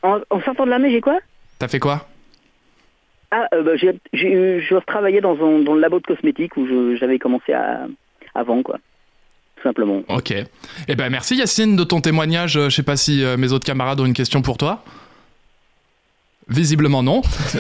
[0.03, 1.19] en, en sortant de l'armée, j'ai quoi?
[1.59, 2.07] T'as fait quoi?
[3.35, 6.67] Ah, euh, bah, j'ai, j'ai, je travaillais dans, un, dans le labo de cosmétiques où
[6.67, 7.87] je- j'avais commencé à,
[8.35, 8.79] avant, quoi.
[9.57, 10.03] Tout simplement.
[10.09, 10.35] Ok.
[10.89, 12.57] Eh ben merci Yacine de ton témoignage.
[12.59, 14.85] Euh, Je sais pas si euh, mes autres camarades ont une question pour toi.
[16.49, 17.23] Visiblement non.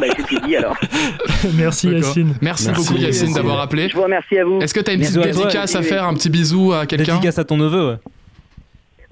[0.00, 0.06] bah,
[0.44, 0.76] dit alors.
[1.54, 2.02] Merci D'accord.
[2.08, 2.34] Yacine.
[2.42, 3.88] Merci, beaucoup Yacine d'avoir appelé.
[3.88, 4.60] Je vous remercie à vous.
[4.60, 5.42] Est-ce que t'as une petite Bisous à toi.
[5.44, 7.96] dédicace à faire, un petit bisou à quelqu'un Dédicace à ton neveu, ouais.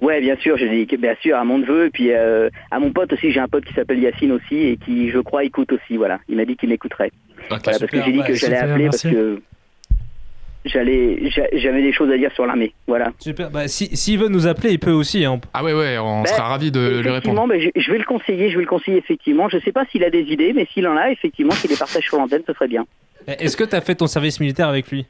[0.01, 2.91] Ouais, bien sûr, j'ai dit bien sûr à mon neveu et puis euh, à mon
[2.91, 3.31] pote aussi.
[3.31, 5.95] J'ai un pote qui s'appelle Yacine aussi et qui, je crois, écoute aussi.
[5.97, 7.11] Voilà, il m'a dit qu'il m'écouterait.
[7.49, 9.07] voilà, parce que super, j'ai dit ouais, que j'allais appeler merci.
[9.09, 9.41] parce que
[10.65, 12.73] j'allais, j'a- j'avais des choses à dire sur l'armée.
[12.87, 13.11] Voilà.
[13.19, 13.51] Super.
[13.51, 15.23] Bah, si- s'il veut nous appeler, il peut aussi.
[15.23, 15.39] hein.
[15.53, 17.47] Ah ouais, ouais, on Ben, sera ravis de lui répondre.
[17.47, 19.49] ben, je, je vais le conseiller, je vais le conseiller effectivement.
[19.49, 22.03] Je sais pas s'il a des idées, mais s'il en a, effectivement, s'il les partage
[22.03, 22.85] sur l'antenne, ce serait bien.
[23.27, 25.05] Est-ce que t'as fait ton service militaire avec lui?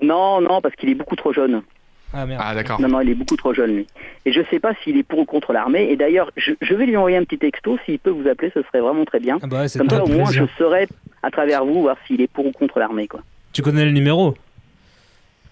[0.00, 1.62] Non, non, parce qu'il est beaucoup trop jeune.
[2.14, 2.40] Ah merde.
[2.44, 2.80] Ah d'accord.
[2.80, 3.86] Non, non, il est beaucoup trop jeune, lui.
[4.24, 5.90] Et je sais pas s'il est pour ou contre l'armée.
[5.90, 7.76] Et d'ailleurs, je, je vais lui envoyer un petit texto.
[7.84, 9.38] S'il peut vous appeler, ce serait vraiment très bien.
[9.42, 10.86] Ah bah ouais, Comme ça, au moins, je saurais,
[11.22, 13.20] à travers vous, voir s'il est pour ou contre l'armée, quoi.
[13.52, 14.34] Tu connais le numéro?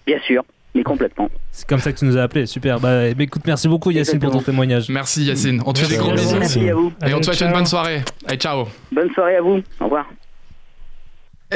[0.05, 0.43] Bien sûr,
[0.75, 1.29] mais complètement.
[1.51, 2.45] C'est comme ça que tu nous as appelé.
[2.45, 2.79] Super.
[2.79, 4.89] Bah, bah, écoute, merci beaucoup Yacine pour ton témoignage.
[4.89, 5.61] Merci Yacine.
[5.65, 6.25] On te fait des gros Merci.
[6.25, 6.39] bisous.
[6.39, 6.91] Merci à vous.
[7.07, 8.01] Et on te souhaite une bonne soirée.
[8.27, 8.65] Allez, ciao.
[8.91, 9.61] Bonne soirée à vous.
[9.79, 10.05] Au revoir.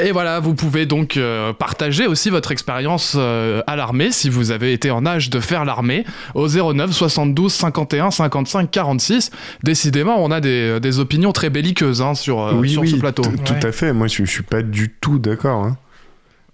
[0.02, 4.50] Et voilà, vous pouvez donc euh, partager aussi votre expérience euh, à l'armée si vous
[4.50, 9.30] avez été en âge de faire l'armée au 09 72 51 55 46.
[9.62, 12.96] Décidément, on a des, des opinions très belliqueuses hein, sur, euh, oui, sur oui, ce
[12.96, 13.22] plateau.
[13.22, 13.92] t- tout à fait.
[13.92, 15.64] Moi, je, je suis pas du tout d'accord.
[15.64, 15.76] hein.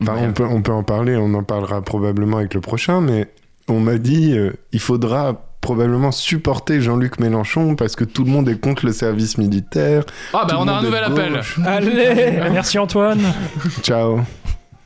[0.02, 3.28] Enfin, on, peut, on peut en parler, on en parlera probablement avec le prochain, mais
[3.68, 8.50] on m'a dit euh, il faudra probablement supporter Jean-Luc Mélenchon parce que tout le monde
[8.50, 10.04] est contre le service militaire.
[10.34, 11.40] Ah bah on a un nouvel appel.
[11.64, 13.32] Allez Merci Antoine.
[13.82, 14.20] Ciao.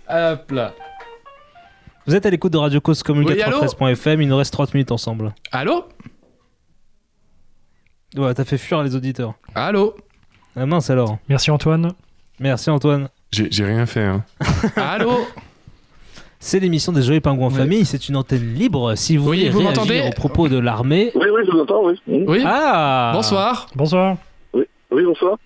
[0.08, 0.72] Hop là.
[2.06, 4.22] Vous êtes à l'écoute de Radio Cause Commune Oui, allô 93.fm.
[4.22, 5.34] Il nous reste 30 minutes ensemble.
[5.50, 5.84] Allô
[8.16, 9.34] Ouais, t'as fait fuir les auditeurs.
[9.56, 9.96] Allô
[10.54, 11.18] Ah mince alors.
[11.28, 11.90] Merci Antoine.
[12.38, 13.08] Merci Antoine.
[13.32, 14.04] J'ai j'ai rien fait.
[14.04, 14.24] Hein.
[14.76, 15.26] Allô
[16.40, 17.84] C'est l'émission des Joyeux Pingouins en famille.
[17.84, 18.94] C'est une antenne libre.
[18.94, 21.10] Si vous Oui, voulez vous réagir m'entendez au propos de l'armée.
[21.14, 21.98] Oui, oui, je vous entends, oui.
[22.06, 23.66] Oui Ah Bonsoir.
[23.74, 24.16] Bonsoir.
[24.54, 25.36] Oui, oui bonsoir.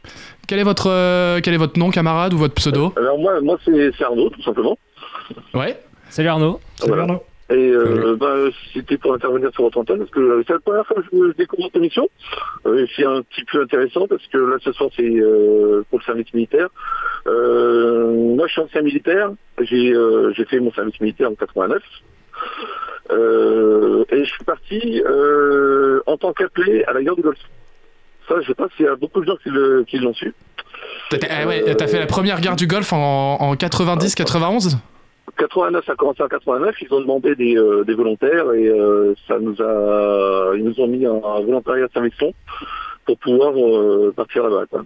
[0.47, 3.59] Quel est votre euh, quel est votre nom camarade ou votre pseudo Alors moi, moi
[3.65, 4.77] c'est Arnaud, tout simplement.
[5.55, 5.81] Ouais.
[6.11, 6.61] Salut Arnaud.
[6.87, 7.21] Voilà.
[7.53, 8.35] Et euh, bah,
[8.73, 11.33] c'était pour intervenir sur votre antenne, parce que euh, c'est la première fois que je,
[11.37, 12.09] découvre votre émission.
[12.67, 16.05] Euh, c'est un petit peu intéressant, parce que là, ce soir, c'est euh, pour le
[16.05, 16.69] service militaire.
[17.27, 19.33] Moi, je suis ancien militaire.
[19.61, 19.95] J'ai
[20.35, 21.83] j'ai fait mon service militaire en 89.
[23.11, 25.03] Euh, et je suis parti
[26.07, 27.39] en tant qu'appelé à la guerre du Golfe.
[28.29, 29.37] Ça, je sais pas s'il y a beaucoup de gens
[29.87, 30.33] qui l'ont su.
[31.11, 34.79] T'as ah ouais, t'as fait la première guerre du Golfe en, en 90-91
[35.37, 39.15] 89, ça a commencé en 89, ils ont demandé des, euh, des volontaires et euh,
[39.27, 42.33] ça nous a, ils nous ont mis un, un volontariat de service long
[43.07, 44.67] pour pouvoir euh, partir là-bas.
[44.71, 44.85] quoi.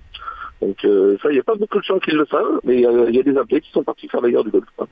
[0.63, 3.19] Donc ça, il n'y a pas beaucoup de gens qui le savent, mais il y
[3.19, 4.65] a des appelés qui sont partis faire guerre du Golfe.
[4.77, 4.89] quoi.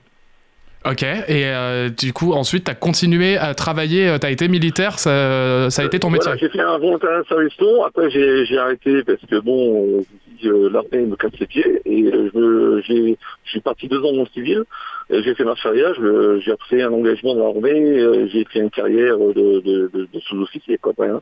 [0.86, 1.50] Ok, et
[1.96, 5.98] du coup, ensuite, t'as continué à travailler, euh, t'as été militaire, ça, ça a été
[5.98, 6.30] ton métier.
[6.30, 10.04] Voilà, j'ai fait un volontariat de service long, après j'ai j'ai arrêté parce que bon,
[10.44, 14.28] euh, l'armée me casse les pieds et euh, je suis parti deux ans dans le
[14.28, 14.64] civil,
[15.10, 19.18] j'ai fait marche arrière, j'ai refait un engagement dans l'armée, euh, j'ai fait une carrière
[19.18, 20.92] de, sous-officier quoi.
[21.00, 21.20] hein.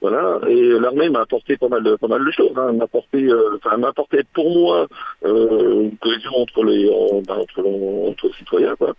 [0.00, 2.52] Voilà, et l'armée m'a apporté pas mal de pas mal de choses.
[2.56, 2.72] Hein.
[2.72, 4.86] M'a apporté, euh, enfin, m'a apporté pour moi
[5.24, 6.86] une cohésion entre les
[7.26, 8.94] ben, entre, les citoyens quoi.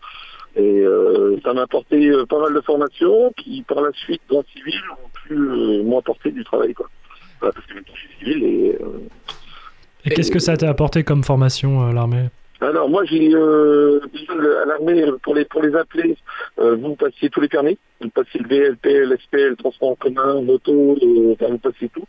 [0.56, 0.84] Et
[1.44, 5.10] ça m'a apporté pas mal de formations qui, par la suite, dans le civil, ont
[5.28, 5.36] pu
[5.84, 6.74] m'apporter du travail.
[6.74, 6.88] Quoi.
[7.40, 7.74] Parce que
[8.20, 8.78] civil et.
[10.06, 12.30] Euh, Et qu'est-ce que ça t'a apporté comme formation, euh, l'armée?
[12.62, 14.00] Alors moi j'ai euh,
[14.64, 16.16] à l'armée pour les pour les appeler,
[16.60, 20.42] euh, vous passiez tous les permis, vous passiez le VLP, le SPL, transport en commun,
[20.42, 22.06] moto, euh, enfin, vous passiez tout.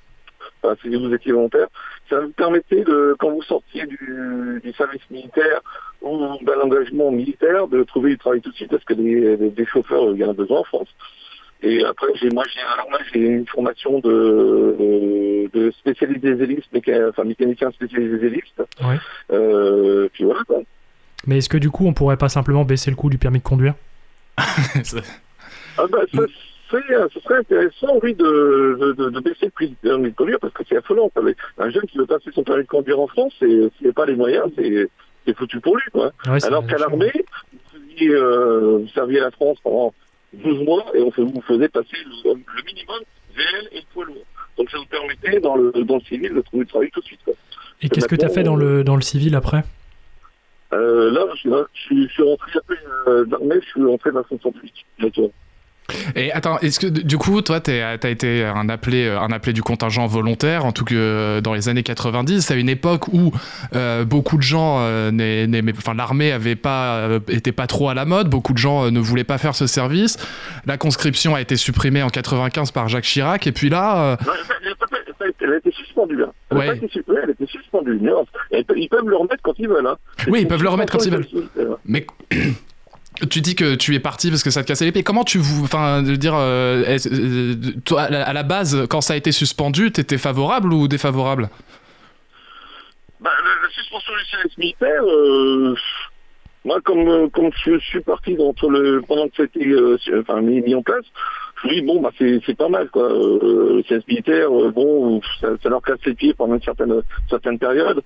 [0.63, 1.67] Enfin, si vous étiez volontaire,
[2.09, 5.61] ça vous permettait de quand vous sortiez du, du service militaire
[6.03, 9.51] ou d'un engagement militaire de trouver du travail tout de suite parce que des, des-
[9.51, 10.89] des chauffeurs il y en a besoin en France.
[11.63, 16.65] Et après, j'ai, moi, j'ai, alors moi, j'ai une formation de, de, de spécialisé hélices,
[16.75, 18.43] méca- enfin, mécanicien spécialisé hélices.
[18.83, 18.97] Ouais.
[19.33, 20.61] Euh, puis voilà, quoi.
[21.27, 23.45] Mais est-ce que du coup, on pourrait pas simplement baisser le coût du permis de
[23.45, 23.75] conduire?
[25.77, 26.23] Ah bah, ça
[26.71, 30.15] serait, ce serait intéressant, oui, de, de, de, de baisser le prix du permis de
[30.15, 31.11] conduire, parce que c'est affolant.
[31.59, 34.15] Un jeune qui veut passer son permis de conduire en France, s'il n'a pas les
[34.15, 36.13] moyens, c'est, foutu pour lui, quoi.
[36.27, 37.11] Ouais, Alors qu'à l'armée,
[37.53, 37.59] vous,
[37.91, 39.93] faisiez, euh, vous serviez la France pendant
[40.43, 43.01] 12 mois, et on fait- vous faisait passer le, le minimum
[43.37, 44.24] VL et poids lourd.
[44.57, 47.05] Donc ça vous permettait, dans le, dans le civil, de trouver du travail tout de
[47.07, 47.35] suite, quoi.
[47.82, 49.64] Et qu'est-ce que tu as fait dans le, dans le civil après?
[50.72, 51.39] Euh, là, je
[51.74, 52.76] suis, je suis, rentré après
[53.09, 54.87] euh, d'armée, je suis rentré dans la fonction publique.
[56.16, 60.07] Et attends, est-ce que du coup, toi, t'as été un appelé, un appelé du contingent
[60.07, 63.32] volontaire, en tout cas dans les années 90, à une époque où
[63.74, 65.11] euh, beaucoup de gens, euh,
[65.76, 68.91] enfin l'armée avait pas, euh, était pas trop à la mode, beaucoup de gens euh,
[68.91, 70.16] ne voulaient pas faire ce service.
[70.66, 74.32] La conscription a été supprimée en 95 par Jacques Chirac, et puis là, Non,
[75.41, 76.26] elle a été- suspendue, là.
[76.51, 76.64] Elle Ouais.
[76.64, 78.01] a pas été elle a été suspendue.
[78.53, 79.87] Ils peuvent- le remettre quand ils veulent.
[79.87, 79.97] Hein.
[80.28, 81.26] Oui, ils peuvent le remettre quand ils veulent.
[81.57, 81.76] veulent.
[81.85, 82.07] Mais
[83.31, 85.03] tu dis que tu es parti parce que ça te cassait pieds.
[85.03, 87.55] Comment tu vous, enfin, de dire, euh, euh,
[87.85, 91.49] toi, à la, base, quand ça a été suspendu, t'étais favorable ou défavorable?
[93.21, 93.31] Bah,
[93.62, 95.75] la, suspension du service militaire, euh,
[96.65, 97.29] moi, comme, euh,
[97.65, 101.05] je suis parti pendant que c'était euh, enfin, mis en place,
[101.69, 103.11] dis, bon, bah, c'est pas mal, quoi.
[103.11, 107.59] Euh, service militaire, euh, bon, ça, ça leur casse les pieds pendant une certaine, certaine
[107.59, 108.03] période.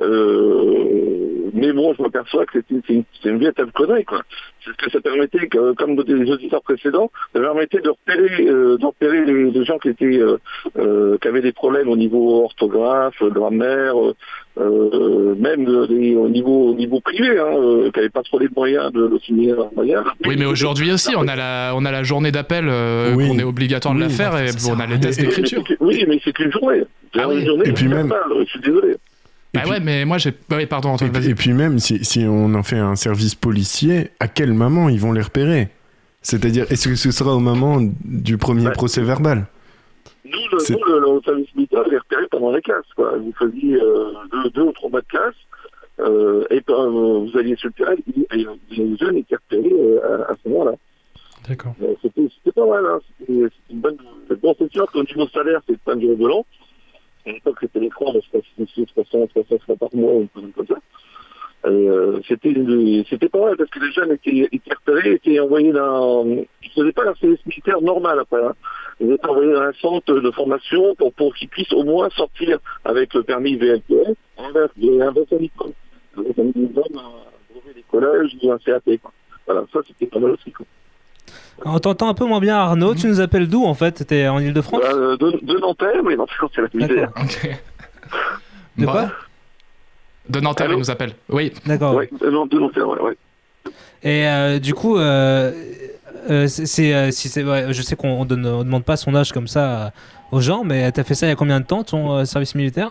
[0.00, 4.22] Euh, mais bon, je m'aperçois que c'est une, une véritable connerie, quoi.
[4.64, 8.76] C'est ce que ça permettait, que, comme les auditeurs précédents, ça permettait de repérer, euh,
[8.80, 10.38] repérer les, les gens qui étaient, euh,
[10.78, 13.94] euh, qui avaient des problèmes au niveau orthographe, grammaire,
[14.60, 18.48] euh, même des- au niveau au niveau privé, hein, euh, qui n'avaient pas trop les
[18.56, 20.04] moyens de le signer leurs moyens.
[20.26, 23.44] Oui, mais aujourd'hui aussi, on a la, on a la journée d'appel euh, qu'on est
[23.44, 25.62] obligatoire de la faire et on a les tests d'écriture.
[25.80, 26.82] Oui, mais c'est qu'une journée.
[27.14, 28.96] C'est une journée, Et puis même- mal, je suis désolé.
[29.54, 30.32] Bah ouais, mais moi j'ai.
[30.52, 31.30] Oui, pardon, Antoine, vas-y.
[31.30, 35.00] Et puis même, si, si on en fait un service policier, à quel moment ils
[35.00, 35.68] vont les repérer?
[36.20, 39.46] C'est-à-dire, est-ce que ce sera au moment du premier procès verbal?
[40.30, 42.92] Nous, le, nous, le, le service militaire, on les repérait pendant les classes.
[42.94, 43.16] Quoi.
[43.16, 45.34] Vous faisiez euh, deux, deux ou trois mois de classe,
[46.00, 50.32] euh, et euh, vous alliez sur le terrain, et, les jeunes étaient repérés euh, à,
[50.32, 50.72] à ce moment-là.
[51.48, 51.74] D'accord.
[52.02, 52.84] C'était c'était pas mal.
[52.84, 52.98] Hein.
[53.18, 53.96] C'était c'était une bonne...
[54.42, 56.44] Bon, c'est sûr qu'au niveau salaire, c'est pas du volant.
[57.26, 60.28] À l'époque, c'était l'écran, je sais pas si c'est 300, 300 francs par mois ou
[60.34, 60.74] comme ça.
[61.66, 62.54] Euh, c'était
[63.10, 66.24] c'était pas mal parce que les jeunes étaient, étaient repérés, étaient envoyés dans.
[66.24, 68.42] Ils faisaient pas leur service militaire normal après.
[68.44, 68.54] Hein.
[69.00, 73.14] Étaient envoyés dans un centre de formation pour, pour qu'ils puissent au moins sortir avec
[73.14, 75.50] le permis VLPS avec un un brevet
[77.74, 78.82] des collèges ou un CAP.
[79.00, 79.12] Quoi.
[79.46, 80.50] Voilà, ça c'était pas mal aussi.
[80.50, 80.66] Quoi.
[81.64, 82.94] On t'entend un peu moins bien, Arnaud.
[82.94, 84.04] Tu nous appelles d'où en fait?
[84.06, 84.82] T'es en Ile-de-France?
[84.84, 87.12] Euh, de, de Nanterre, mais non, c'est la misère.
[88.76, 89.02] De quoi?
[89.02, 89.12] Bah,
[90.28, 91.12] De Nanterre, il nous appelle.
[91.28, 91.52] Oui.
[91.66, 91.94] D'accord.
[91.94, 93.16] Ouais, de, Nan- de Nanterre, ouais, ouais.
[94.02, 95.52] Et euh, du coup, euh,
[96.30, 99.48] euh, c'est, euh, si c'est, ouais, je sais qu'on on demande pas son âge comme
[99.48, 99.90] ça euh,
[100.32, 102.90] aux gens, mais t'as fait ça il y a combien de temps ton service militaire?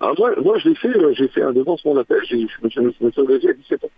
[0.00, 2.80] Ah, moi, moi, je l'ai fait, j'ai fait un devancement d'appel, j'ai- je me suis
[3.00, 3.90] je me suis engagé à 17 ans.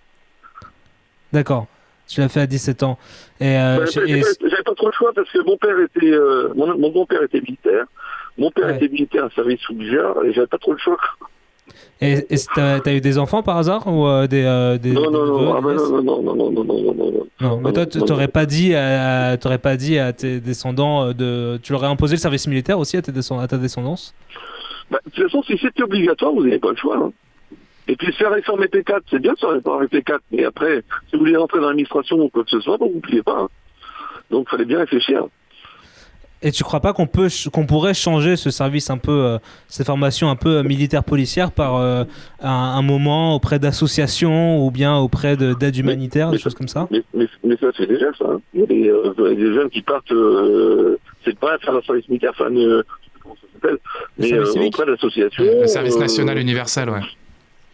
[1.32, 1.66] D'accord.
[2.06, 2.98] Tu l'as fait à 17 ans.
[3.38, 4.20] Et, euh, J'avais
[4.64, 7.84] pas, trop le choix parce que mon père était, euh, mon, mon bon-père était militaire,
[8.38, 10.96] mon père était militaire à service sous et j'avais pas trop le choix.
[12.00, 15.26] Et- t'as, eu des enfants par hasard ou euh, des, euh, des, Non, des non,
[15.26, 17.26] neveux, non, ah, bah, non, non, non, non, non, non, non, non, non.
[17.40, 21.58] Non, mais toi, t'aurais pas dit, à, t'aurais pas dit à tes descendants euh, de,
[21.62, 24.14] tu leur aurais imposé le service militaire aussi à, tes descend- à ta descendance?
[24.90, 26.96] Bah, de toute façon, si c'était obligatoire, vous n'avez pas le choix.
[26.96, 27.12] hein.
[27.88, 31.14] Et puis se faire réformer P4, c'est bien de se réformer P4, mais après, si
[31.16, 33.38] vous voulez rentrer dans l'administration ou quoi que ce soit, bon, vous ne pas.
[33.40, 33.48] hein.
[34.30, 35.24] Donc il fallait bien réfléchir.
[36.40, 39.86] Et tu crois pas qu'on peut, qu'on pourrait changer ce service un peu, euh, cette
[39.88, 42.04] formation un peu euh, militaire policière par euh,
[42.40, 46.86] un, un moment auprès d'associations ou bien auprès de- d'aide humanitaire, des choses comme ça?
[46.92, 48.24] Mais, mais, mais ça se fait déjà, ça.
[48.30, 48.40] hein.
[48.54, 52.08] Il y a des, euh, des jeunes qui partent, euh, c'est pas faire le service
[52.08, 53.78] militaire, enfin, euh, je sais plus comment ça s'appelle,
[54.18, 55.42] mais euh, auprès d'associations.
[55.44, 57.00] Le service national euh, universel, ouais.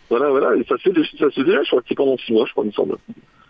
[0.09, 2.17] Voilà, voilà, et ça se fait, ça se fait déjà, je crois que c'est pendant
[2.17, 2.97] six mois, je crois, il me semble.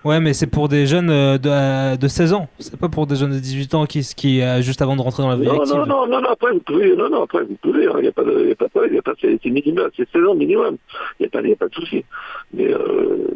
[0.05, 2.49] Ouais, mais c'est pour des jeunes euh, de, euh, de 16 ans.
[2.59, 5.23] C'est pas pour des jeunes de 18 ans qui, qui euh, juste avant de rentrer
[5.23, 5.75] dans la vie Non, active.
[5.77, 8.13] non, non, non, non, après vous pouvez, non, non, après vous pouvez, il n'y a
[8.13, 10.35] pas de, y a pas de problème, y a pas, c'est minimum, c'est 16 ans
[10.35, 10.77] minimum,
[11.19, 12.05] il n'y a pas, y a pas de souci.
[12.53, 13.27] Mais, euh,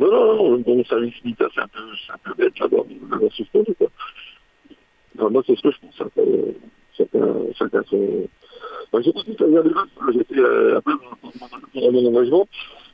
[0.00, 3.74] non, non, non, bon, militaire, c'est un peu, c'est un peu bête d'avoir, d'avoir suspendu,
[3.76, 3.88] quoi.
[5.18, 6.52] Non, moi, c'est ce que je pense, euh,
[6.96, 7.20] chacun,
[7.58, 8.26] chacun son,
[8.92, 10.92] moi, j'ai aussi fait des choses, j'étais, euh, après,
[11.74, 12.48] dans mon engagement,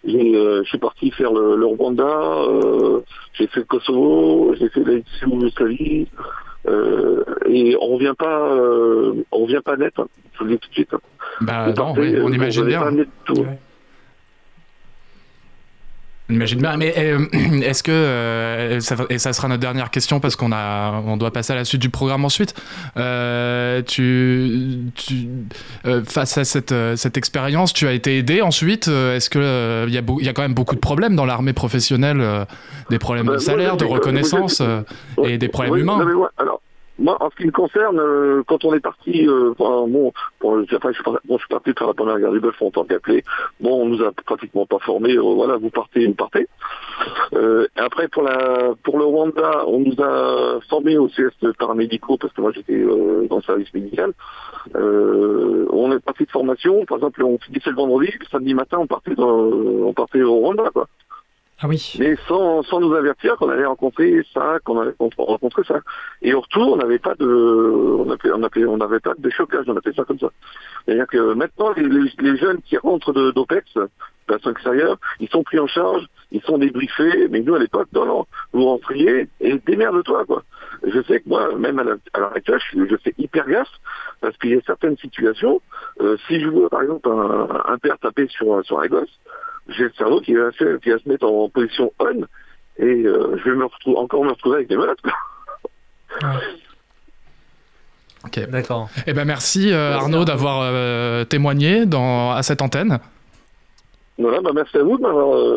[0.04, 3.00] je suis parti faire le, le Rwanda, euh,
[3.34, 6.06] j'ai fait le Kosovo, j'ai fait l'ex-Yougoslavie,
[6.68, 10.58] euh, et on revient pas, euh, on revient pas net, hein, je vous le dis
[10.58, 10.94] tout de suite.
[10.94, 11.00] hein.
[11.42, 12.82] Bah non, euh, on vous imagine revenez bien.
[12.84, 13.40] pas net du tout.
[13.46, 13.69] On
[16.32, 16.76] imagine bien.
[16.76, 17.26] Mais euh,
[17.62, 21.32] est-ce que euh, ça, et ça sera notre dernière question parce qu'on a, on doit
[21.32, 22.54] passer à la suite du programme ensuite.
[22.96, 25.28] Euh, tu, tu
[25.86, 28.88] euh, face à cette, cette expérience, tu as été aidé ensuite.
[28.88, 31.52] Est-ce que il y a il y a quand même beaucoup de problèmes dans l'armée
[31.52, 32.22] professionnelle,
[32.90, 34.62] des problèmes Bah, de moi, salaire, de reconnaissance
[35.24, 36.00] et des problèmes humains?
[36.38, 36.59] alors,
[37.00, 40.66] moi, en ce qui me concerne, euh, quand on est parti, euh, bon, bon, je
[40.66, 43.24] suis je suis parti faire la première guerre du Golfe en tant qu'appelé.
[43.58, 45.16] Bon, on nous a pratiquement pas formés.
[45.16, 46.46] euh, voilà, vous partez, vous partez.
[47.32, 52.34] Euh, après, pour la, pour le Rwanda, on nous a formés au CS paramédicaux parce
[52.34, 54.12] que moi j'étais dans le service médical.
[54.74, 56.84] On est parti de formation.
[56.84, 60.70] Par exemple, on finissait le vendredi, le samedi matin, on partait, on partait au Rwanda,
[60.74, 60.86] quoi.
[61.62, 61.96] Ah oui.
[61.98, 65.80] Mais sans, sans nous avertir qu'on allait rencontrer ça, qu'on allait rencontrer ça.
[66.22, 69.28] Et au retour, on n'avait pas de, on appelait, on appelait, on n'avait pas de
[69.30, 70.30] chocage, on appelait ça comme ça.
[70.84, 73.74] C'est-à-dire que maintenant, les, jeunes qui rentrent de- d'OPEX,
[74.26, 78.06] personnes extérieures, ils sont pris en charge, ils sont débriefés, mais nous, à l'époque, non,
[78.06, 80.44] non, vous rentriez et démerde-toi, quoi.
[80.86, 81.82] Je sais que moi, même à
[82.14, 83.68] à l'heure actuelle, je, je fais hyper gaffe,
[84.22, 85.60] parce qu'il y a certaines situations,
[86.00, 89.20] euh, si je vois, par exemple, un, un père taper sur, sur un gosse,
[89.76, 92.26] j'ai le cerveau qui va, se, qui va se mettre en position on,
[92.78, 95.12] et euh, je vais me retrouver, encore me retrouver avec des menottes, quoi.
[98.24, 98.50] Ok.
[98.50, 98.88] D'accord.
[99.06, 102.98] Eh ben merci euh, Arnaud d'avoir euh, témoigné dans, à cette antenne.
[104.18, 105.02] Voilà, bah merci à vous de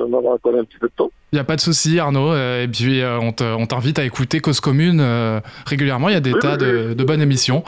[0.08, 1.12] m'avoir accordé un petit peu de temps.
[1.34, 2.34] Il n'y a pas de souci, Arnaud.
[2.34, 6.08] et puis, euh, on te- on t'invite à écouter Cause Commune euh, régulièrement.
[6.08, 7.64] Il y a des Oui, tas oui, de, de bonnes émissions.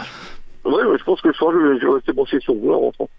[0.63, 3.09] Oui, je pense que le soir, je vais, rester branché sur vous en rentrant.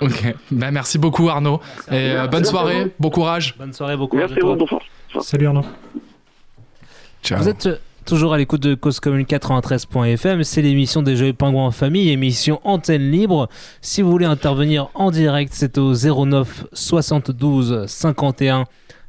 [0.00, 0.34] Ok.
[0.50, 1.60] Ben, merci beaucoup, Arnaud.
[1.90, 2.92] Et euh, bonne soirée.
[2.98, 3.54] Bon courage.
[3.58, 4.82] Bonne soirée, bon courage Merci bonsoir.
[5.20, 5.64] Salut Arnaud.
[7.30, 11.66] Vous êtes euh, toujours à l'écoute de Cause Commune 93.fm, c'est l'émission des Jeux Pingouins
[11.66, 13.48] en famille, émission antenne libre.
[13.80, 18.64] Si vous voulez intervenir en direct, c'est au 09 72 51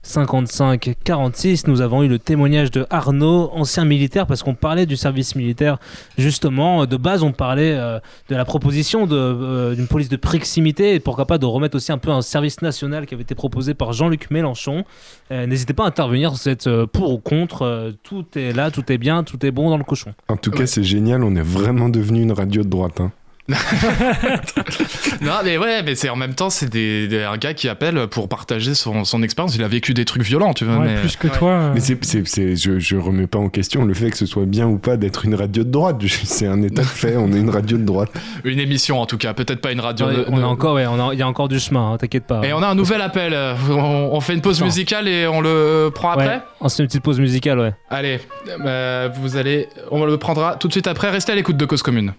[0.07, 1.67] 55 46.
[1.67, 5.77] Nous avons eu le témoignage de Arnaud, ancien militaire, parce qu'on parlait du service militaire.
[6.17, 7.99] Justement, de base, on parlait euh,
[8.29, 11.97] de la proposition euh, d'une police de proximité et pourquoi pas de remettre aussi un
[11.97, 14.85] peu un service national qui avait été proposé par Jean-Luc Mélenchon.
[15.31, 17.63] Euh, N'hésitez pas à intervenir, vous êtes euh, pour ou contre.
[17.63, 20.13] euh, tout est là, tout est bien, tout est bon dans le cochon.
[20.29, 23.01] En tout cas, c'est génial, on est vraiment devenu une radio de droite.
[23.01, 23.11] hein.
[25.21, 28.07] Non, mais ouais, mais c'est en même temps, c'est des, des- un gars qui appelle
[28.07, 29.55] pour partager son, son expérience.
[29.55, 30.77] Il a vécu des trucs violents, tu vois.
[30.77, 30.99] Ouais, mais...
[31.01, 31.49] plus que toi.
[31.51, 34.25] euh, Mais c'est, c'est, c'est- je, je remets pas en question le fait que ce
[34.25, 35.97] soit bien ou pas d'être une radio de droite.
[36.23, 38.09] C'est un état de fait, on est une radio de droite.
[38.43, 39.33] Une émission, en tout cas.
[39.33, 40.05] Peut-être pas une radio.
[40.07, 41.91] Ouais, de- on de- a encore, ouais, on a- il y a encore du chemin,
[41.93, 42.41] hein, t'inquiète pas.
[42.45, 43.33] Et on a un nouvel appel.
[43.33, 46.77] euh, On, on fait une pause musicale et on le prend après Ouais, on se
[46.77, 47.73] fait une petite pause musicale, ouais.
[47.89, 48.19] Allez,
[48.65, 51.09] euh, vous allez, on le prendra tout de suite après.
[51.09, 52.13] Restez à l'écoute de Cause Commune.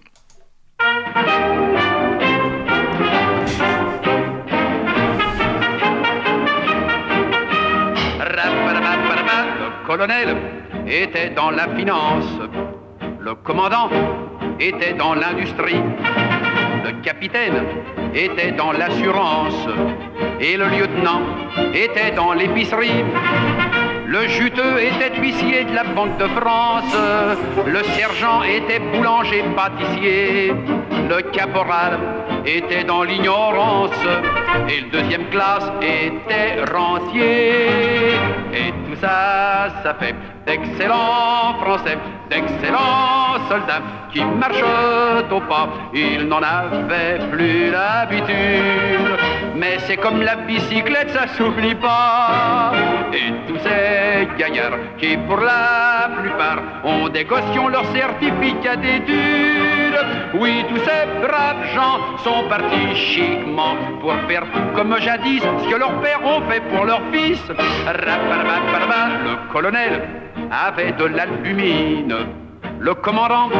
[9.98, 10.36] Colonel
[10.86, 12.24] était dans la finance,
[13.18, 13.90] le commandant
[14.60, 15.82] était dans l'industrie,
[16.84, 17.64] le capitaine
[18.14, 19.66] était dans l'assurance.
[20.40, 21.22] Et le lieutenant
[21.74, 23.02] était dans l'épicerie.
[24.06, 26.96] Le juteux était huissier de la Banque de France,
[27.66, 30.54] le sergent était boulanger pâtissier,
[31.08, 31.98] le caporal
[32.44, 33.98] était dans l'ignorance
[34.68, 38.14] et le deuxième classe était rentier.
[38.52, 40.14] Et tout ça, ça fait
[40.46, 41.98] d'excellents Français,
[42.30, 43.82] d'excellents soldats
[44.12, 44.62] qui marchent
[45.30, 45.68] au pas.
[45.94, 49.18] Ils n'en avaient plus l'habitude.
[49.56, 52.72] Mais c'est comme la bicyclette, ça s'oublie pas.
[53.12, 59.77] Et tous ces gaillards qui, pour la plupart, ont des leur certificat d'études.
[60.34, 65.76] Oui, tous ces braves gens sont partis chiquement pour faire tout comme jadis ce que
[65.76, 67.42] leurs pères ont fait pour leurs fils.
[67.48, 70.02] Le colonel
[70.50, 72.14] avait de l'albumine.
[72.80, 73.50] Le commandant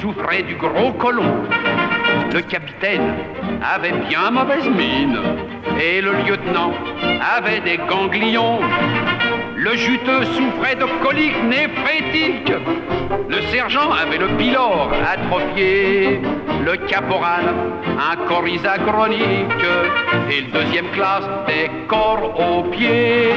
[0.00, 1.44] souffrait du gros colon.
[2.32, 3.14] Le capitaine
[3.62, 5.18] avait bien mauvaise mine.
[5.80, 6.72] Et le lieutenant
[7.36, 8.60] avait des ganglions.
[9.64, 12.52] Le juteux souffrait de coliques néphrétiques.
[13.30, 16.20] Le sergent avait le pylore atrophié.
[16.62, 17.46] Le caporal,
[17.98, 19.64] un coryza chronique.
[20.30, 23.30] Et le deuxième classe, des corps aux pieds.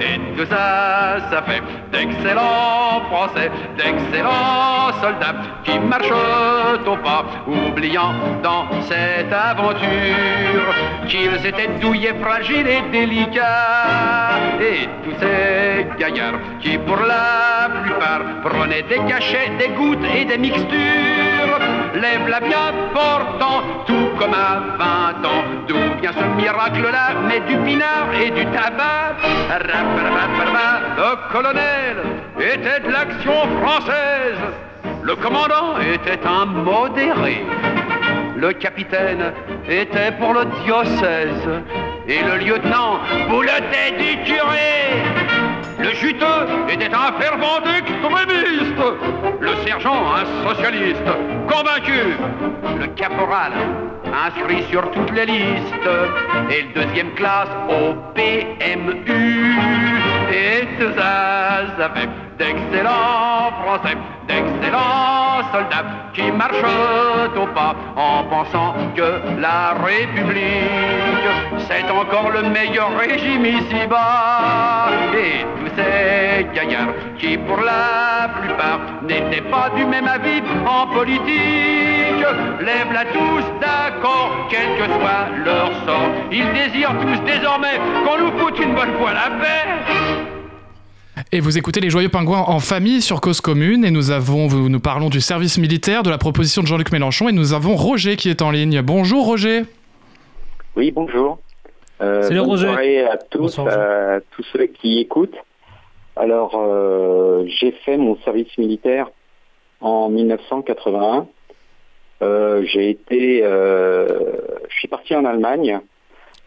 [0.00, 6.10] Et tout ça, ça fait d'excellents Français, d'excellents soldats qui marchent
[6.86, 9.78] au pas, oubliant dans cette aventure
[11.06, 14.40] qu'ils étaient douillés, fragiles et délicats.
[15.36, 21.58] Ces gaillards qui, pour la plupart, prenaient des cachets, des gouttes et des mixtures,
[21.94, 25.44] lèvent la bien portant, tout comme à 20 ans.
[25.68, 27.06] D'où vient ce miracle-là?
[27.28, 29.16] Mais du pinard et du tabac.
[30.96, 31.96] Le colonel
[32.38, 34.38] était de l'action française.
[35.02, 37.44] Le commandant était un modéré.
[38.36, 39.32] Le capitaine
[39.68, 41.48] était pour le diocèse.
[42.08, 45.02] Et le lieutenant boulotait du curé.
[45.80, 48.80] Le juteux était un fervent extrémiste.
[49.40, 51.02] Le sergent, un socialiste
[51.48, 52.16] convaincu.
[52.78, 53.52] Le caporal,
[54.26, 55.88] inscrit sur toutes les listes.
[56.50, 59.56] Et le deuxième classe au PMU.
[60.30, 62.08] Et ça, ça fait
[62.38, 63.96] d'excellents Français,
[64.28, 71.28] d'excellents soldats qui marchent au pas en pensant que la République,
[71.68, 74.88] c'est encore le meilleur régime ici-bas.
[75.14, 82.26] Et tous ces gaillards qui, pour la plupart, n'étaient pas du même avis en politique,
[82.60, 86.10] lèvent-la tous d'accord, quel que soit leur sort.
[86.30, 90.35] Ils désirent tous désormais qu'on nous foute une bonne fois la paix.
[91.32, 94.80] Et vous écoutez les Joyeux Pingouins en famille sur Cause Commune et nous avons, nous
[94.80, 98.30] parlons du service militaire, de la proposition de Jean-Luc Mélenchon et nous avons Roger qui
[98.30, 98.80] est en ligne.
[98.80, 99.64] Bonjour Roger.
[100.76, 101.40] Oui, bonjour.
[102.00, 102.66] Euh, Salut, bonne Roger.
[102.68, 105.36] soirée à tous, à tous ceux qui écoutent.
[106.14, 109.08] Alors, euh, j'ai fait mon service militaire
[109.80, 111.26] en 1981.
[112.22, 114.32] Euh, j'ai été, euh,
[114.68, 115.80] je suis parti en Allemagne,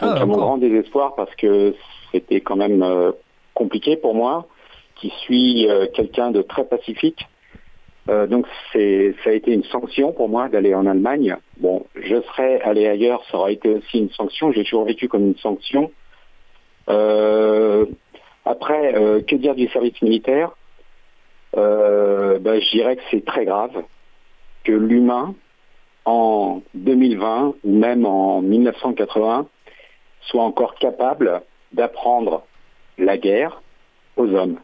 [0.02, 1.76] donc à mon grand désespoir parce que
[2.12, 3.12] c'était quand même euh,
[3.54, 4.48] compliqué pour moi,
[5.00, 7.28] qui suis euh, quelqu'un de très pacifique.
[8.10, 11.38] Euh, donc c'est, ça a été une sanction pour moi d'aller en Allemagne.
[11.58, 14.52] Bon, je serais allé ailleurs, ça aurait été aussi une sanction.
[14.52, 15.92] J'ai toujours vécu comme une sanction.
[16.90, 17.86] Euh,
[18.46, 18.94] après,
[19.28, 20.52] que dire du service militaire?
[21.54, 23.84] Ben, Je dirais que c'est très grave
[24.64, 25.36] que l'humain,
[26.06, 29.46] en 2020 ou même en 1980,
[30.22, 31.42] soit encore capable
[31.74, 32.44] d'apprendre
[32.98, 33.62] la guerre
[34.18, 34.60] aux hommes.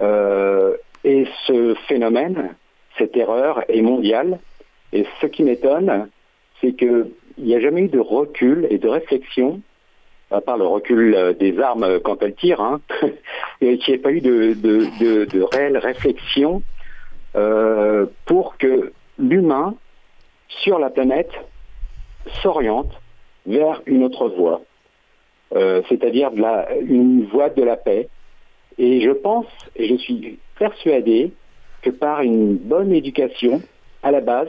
[0.00, 2.54] Euh, et ce phénomène,
[2.98, 4.38] cette erreur est mondiale.
[4.92, 6.08] Et ce qui m'étonne,
[6.60, 9.60] c'est qu'il n'y a jamais eu de recul et de réflexion,
[10.30, 12.80] à part le recul euh, des armes quand elles tirent, hein,
[13.60, 16.62] et qu'il n'y ait pas eu de, réelle réflexion
[17.36, 19.74] euh, pour que l'humain
[20.48, 21.32] sur la planète
[22.42, 22.92] s'oriente
[23.46, 24.60] vers une autre voie,
[25.52, 26.30] Euh, c'est-à-dire
[26.80, 28.08] une voie de la paix.
[28.80, 29.44] Et je pense,
[29.76, 31.32] et je suis persuadé,
[31.82, 33.60] que par une bonne éducation
[34.02, 34.48] à la base,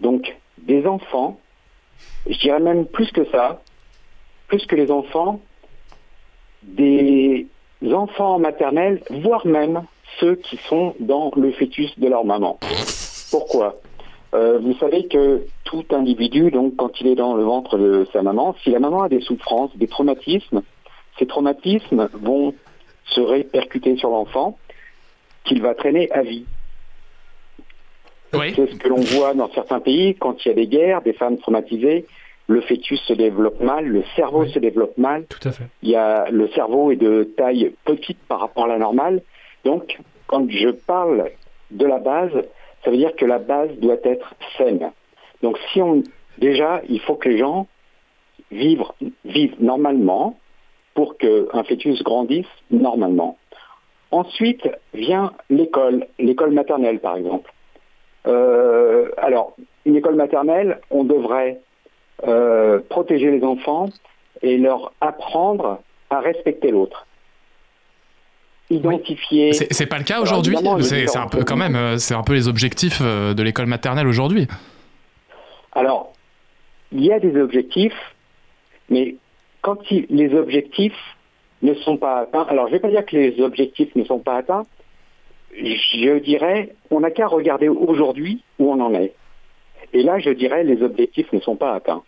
[0.00, 1.38] donc des enfants,
[2.28, 3.62] je dirais même plus que ça,
[4.48, 5.40] plus que les enfants,
[6.64, 7.46] des
[7.92, 9.84] enfants maternels, voire même
[10.18, 12.58] ceux qui sont dans le fœtus de leur maman.
[13.30, 13.76] Pourquoi?
[14.34, 18.20] Euh, Vous savez que tout individu, donc quand il est dans le ventre de sa
[18.22, 20.62] maman, si la maman a des souffrances, des traumatismes,
[21.20, 22.52] ces traumatismes vont
[23.06, 24.58] se répercuter sur l'enfant,
[25.44, 26.46] qu'il va traîner à vie.
[28.32, 31.12] C'est ce que l'on voit dans certains pays, quand il y a des guerres, des
[31.12, 32.04] femmes traumatisées,
[32.46, 35.24] le fœtus se développe mal, le cerveau se développe mal.
[35.26, 35.64] Tout à fait.
[35.82, 39.22] Il y a, le cerveau est de taille petite par rapport à la normale.
[39.64, 41.30] Donc, quand je parle
[41.70, 42.32] de la base,
[42.84, 44.90] ça veut dire que la base doit être saine.
[45.42, 46.02] Donc, si on,
[46.38, 47.66] déjà, il faut que les gens
[48.50, 48.84] vivent,
[49.24, 50.38] vivent normalement
[50.94, 53.36] pour qu'un fœtus grandisse normalement.
[54.10, 57.52] Ensuite vient l'école, l'école maternelle par exemple.
[58.26, 61.60] Euh, alors, une école maternelle, on devrait
[62.26, 63.88] euh, protéger les enfants
[64.42, 65.80] et leur apprendre
[66.10, 67.06] à respecter l'autre.
[68.70, 69.52] Identifier.
[69.52, 72.32] C'est c'est pas le cas aujourd'hui C'est un peu quand même, euh, c'est un peu
[72.32, 74.46] les objectifs de l'école maternelle aujourd'hui.
[75.72, 76.12] Alors,
[76.92, 78.14] il y a des objectifs,
[78.88, 79.16] mais
[79.64, 81.16] quand les objectifs
[81.62, 84.18] ne sont pas atteints, alors je ne vais pas dire que les objectifs ne sont
[84.18, 84.64] pas atteints,
[85.56, 89.14] je dirais, on n'a qu'à regarder aujourd'hui où on en est.
[89.94, 92.02] Et là, je dirais, les objectifs ne sont pas atteints.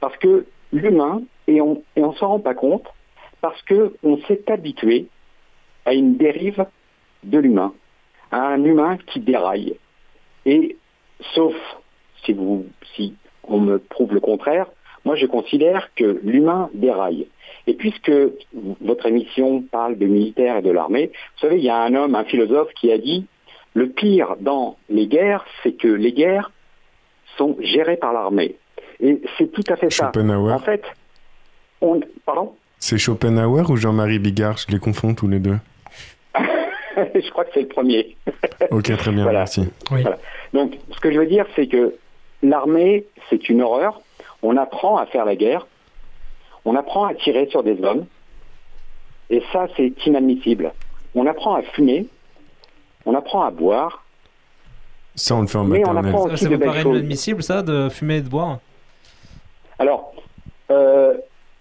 [0.00, 2.86] Parce que l'humain, et on on s'en rend pas compte,
[3.40, 5.06] parce qu'on s'est habitué
[5.86, 6.66] à une dérive
[7.24, 7.72] de l'humain,
[8.30, 9.78] à un humain qui déraille.
[10.44, 10.76] Et
[11.34, 11.54] sauf
[12.22, 14.66] si vous, si on me prouve le contraire,
[15.04, 17.26] moi je considère que l'humain déraille.
[17.66, 18.10] Et puisque
[18.80, 22.14] votre émission parle de militaires et de l'armée, vous savez, il y a un homme,
[22.14, 23.26] un philosophe qui a dit
[23.74, 26.50] le pire dans les guerres, c'est que les guerres
[27.36, 28.56] sont gérées par l'armée.
[29.00, 30.06] Et c'est tout à fait ça.
[30.06, 30.52] Schopenhauer.
[30.54, 30.82] En fait,
[31.80, 32.00] on...
[32.24, 32.54] Pardon?
[32.78, 35.56] C'est Schopenhauer ou Jean-Marie Bigard Je les confonds tous les deux.
[36.96, 38.16] Je crois que c'est le premier.
[38.70, 39.40] Ok, très bien, Voilà.
[39.40, 39.68] merci.
[39.88, 40.18] Voilà.
[40.52, 41.94] Donc, ce que je veux dire, c'est que
[42.42, 44.00] l'armée, c'est une horreur.
[44.42, 45.66] On apprend à faire la guerre.
[46.64, 48.06] On apprend à tirer sur des hommes.
[49.30, 50.72] Et ça, c'est inadmissible.
[51.14, 52.06] On apprend à fumer.
[53.06, 54.04] On apprend à boire.
[55.14, 56.06] Ça, on le fait en Mais on maternelle.
[56.14, 58.58] apprend Ça, aussi ça vous paraît inadmissible, ça, de fumer et de boire
[59.78, 60.14] Alors,
[60.70, 61.14] euh,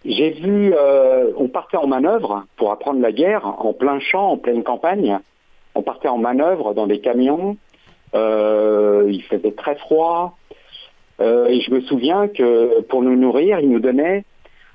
[0.05, 4.37] j'ai vu, euh, on partait en manœuvre pour apprendre la guerre en plein champ, en
[4.37, 5.19] pleine campagne.
[5.75, 7.57] On partait en manœuvre dans des camions.
[8.15, 10.37] Euh, il faisait très froid.
[11.19, 14.23] Euh, et je me souviens que pour nous nourrir, ils nous donnaient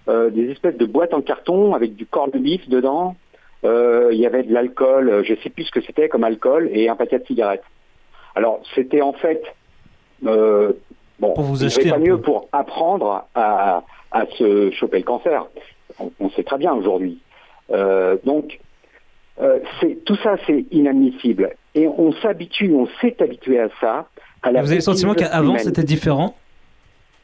[0.09, 3.15] euh, des espèces de boîtes en carton avec du corps de bif dedans.
[3.65, 6.89] Euh, il y avait de l'alcool, je sais plus ce que c'était comme alcool, et
[6.89, 7.63] un paquet de cigarettes.
[8.35, 9.43] Alors, c'était en fait...
[10.23, 12.23] Bon, Pour vous acheter pas mieux peu.
[12.23, 15.47] pour apprendre à, à se choper le cancer.
[16.01, 17.21] On, on sait très bien aujourd'hui.
[18.25, 18.59] Donc,
[20.05, 21.55] tout ça, c'est inadmissible.
[21.77, 24.09] Et on s'habitue, on s'est habitué à ça.
[24.43, 26.35] À la Vous avez le sentiment qu'avant, c'était différent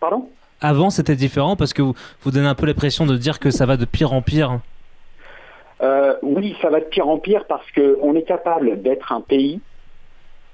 [0.01, 0.29] Pardon?
[0.61, 3.67] Avant, c'était différent parce que vous, vous donnez un peu l'impression de dire que ça
[3.67, 4.61] va de pire en pire.
[5.81, 9.61] Euh, oui, ça va de pire en pire parce qu'on est capable d'être un pays,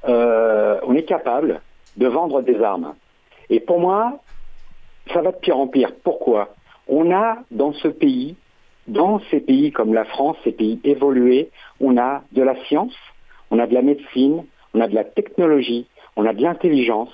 [0.06, 1.60] euh, on est capable
[1.96, 2.94] de vendre des armes.
[3.48, 4.20] Et pour moi,
[5.12, 5.92] ça va de pire en pire.
[6.02, 6.54] Pourquoi?
[6.88, 8.36] On a dans ce pays,
[8.86, 11.50] dans ces pays comme la France, ces pays évolués,
[11.80, 12.94] on a de la science,
[13.50, 14.44] on a de la médecine,
[14.74, 15.86] on a de la technologie,
[16.16, 17.12] on a de l'intelligence,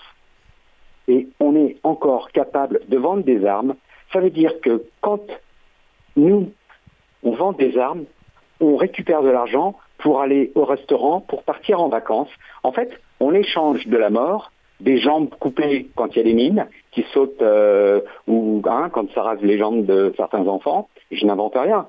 [1.08, 3.74] et on est encore capable de vendre des armes.
[4.12, 5.22] Ça veut dire que quand
[6.16, 6.50] nous,
[7.22, 8.04] on vend des armes,
[8.60, 12.30] on récupère de l'argent pour aller au restaurant, pour partir en vacances.
[12.62, 16.34] En fait, on échange de la mort, des jambes coupées quand il y a des
[16.34, 20.88] mines qui sautent, euh, ou hein, quand ça rase les jambes de certains enfants.
[21.10, 21.86] Je n'invente rien.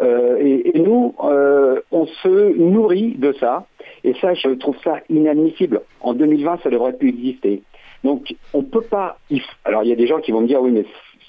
[0.00, 3.66] Euh, et, nous, euh, on se nourrit de ça.
[4.04, 5.82] Et ça, je trouve ça inadmissible.
[6.00, 7.62] En 2020, ça devrait plus exister.
[8.04, 9.18] Donc, on peut pas.
[9.64, 10.84] Alors, il y a des gens qui vont me dire, oui, mais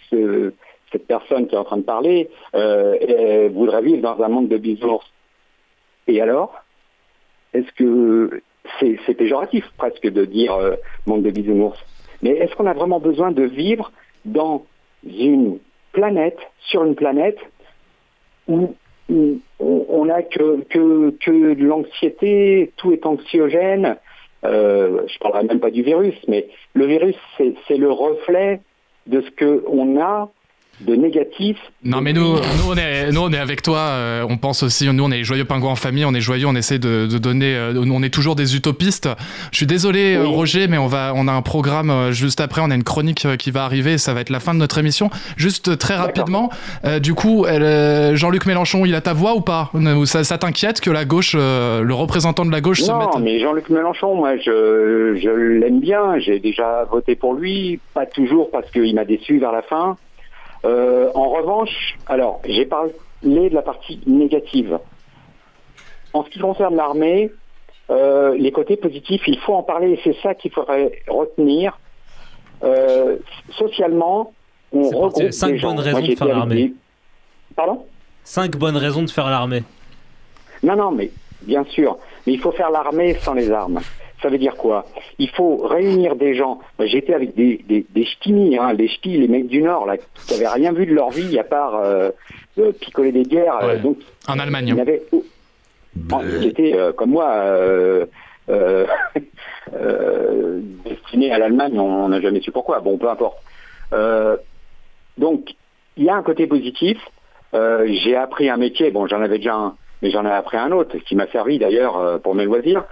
[0.10, 0.54] ce-
[0.92, 4.58] cette personne qui est en train de parler euh, voudrait vivre dans un monde de
[4.58, 5.06] bisounours.
[6.08, 6.54] Et alors
[7.54, 8.42] Est-ce que
[8.80, 10.54] c'est péjoratif presque de dire
[11.08, 11.80] monde de bisounours?
[12.22, 13.92] Mais est-ce qu'on a vraiment besoin de vivre
[14.26, 14.66] dans
[15.04, 15.58] une
[15.92, 17.40] planète, sur une planète
[18.50, 18.76] où
[19.60, 23.97] on n'a que, de l'anxiété, tout est anxiogène.
[24.45, 28.62] Euh, je parlerai même pas du virus, mais le virus, c'est le reflet
[29.08, 30.30] de ce qu'on a
[30.82, 31.58] de négatif.
[31.84, 34.88] Non mais nous, nous, on est, nous on est avec toi, euh, on pense aussi,
[34.92, 37.56] nous on est joyeux pingouins en famille, on est joyeux, on essaie de, de donner,
[37.56, 39.10] euh, on est toujours des utopistes.
[39.52, 42.62] Je suis désolé euh, Roger, mais on, va, on a un programme euh, juste après,
[42.64, 44.78] on a une chronique euh, qui va arriver, ça va être la fin de notre
[44.78, 45.10] émission.
[45.38, 46.50] Juste très rapidement,
[46.86, 47.46] euh, du coup,
[48.14, 49.72] Jean-Luc Mélenchon, il a ta voix ou pas?
[50.06, 53.10] Ça, ça t'inquiète que la gauche, euh, le représentant de la gauche se Non, mette...
[53.22, 56.20] mais Jean-Luc Mélenchon, moi, je, je l'aime bien.
[56.20, 59.98] J'ai déjà voté pour lui, pas toujours parce qu'il m'a déçu vers la fin.
[60.66, 62.91] Euh, en revanche, alors, j'ai parlé
[63.24, 64.80] de la partie négative.
[66.14, 67.32] En ce qui concerne l'armée,
[67.89, 71.80] euh, les côtés positifs, il faut en parler et c'est ça qu'il faudrait retenir.
[72.64, 73.18] Euh,
[73.51, 74.34] socialement,
[74.72, 75.70] on regroupe cinq gens.
[75.70, 76.74] bonnes Moi, raisons de faire l'armée.
[77.55, 77.86] Pardon?
[78.24, 79.64] Cinq bonnes raisons de faire l'armée.
[80.62, 81.10] Non, non, mais
[81.41, 81.97] bien sûr.
[82.28, 83.80] Mais il faut faire l'armée sans les armes.
[84.22, 84.86] Ça veut dire quoi?
[85.18, 86.60] Il faut réunir des gens.
[86.80, 90.34] J'étais avec des, des, des ch'tis, hein, les ch'tis, les mecs du Nord, là, qui
[90.34, 92.10] n'avaient rien vu de leur vie à part euh,
[92.58, 93.58] euh, picoler des guerres.
[93.64, 93.98] euh, donc,
[94.28, 94.68] En Allemagne.
[94.68, 94.76] ils
[96.42, 98.06] Ils étaient, euh, comme moi, euh,
[98.50, 98.86] euh,
[99.74, 102.80] euh, destinés à l'Allemagne, on n'a jamais su pourquoi.
[102.80, 103.38] Bon, peu importe.
[103.94, 104.38] Euh,
[105.18, 105.56] donc,
[105.98, 106.98] il y a un côté positif.
[107.54, 110.72] Euh, j'ai appris un métier, bon, j'en avais déjà un, mais j'en ai appris un
[110.72, 112.84] autre, qui m'a servi d'ailleurs euh, pour mes loisirs.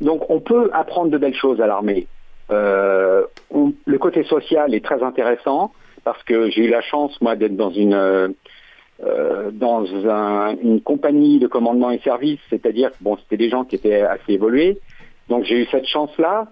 [0.00, 2.06] Donc, on peut apprendre de belles choses à l'armée.
[2.50, 3.24] Euh,
[3.86, 5.72] le côté social est très intéressant
[6.04, 11.38] parce que j'ai eu la chance, moi, d'être dans une euh, dans un- une compagnie
[11.38, 14.78] de commandement et service, c'est-à-dire que bon, c'était des gens qui étaient assez évolués.
[15.28, 16.46] Donc, j'ai eu cette chance-là.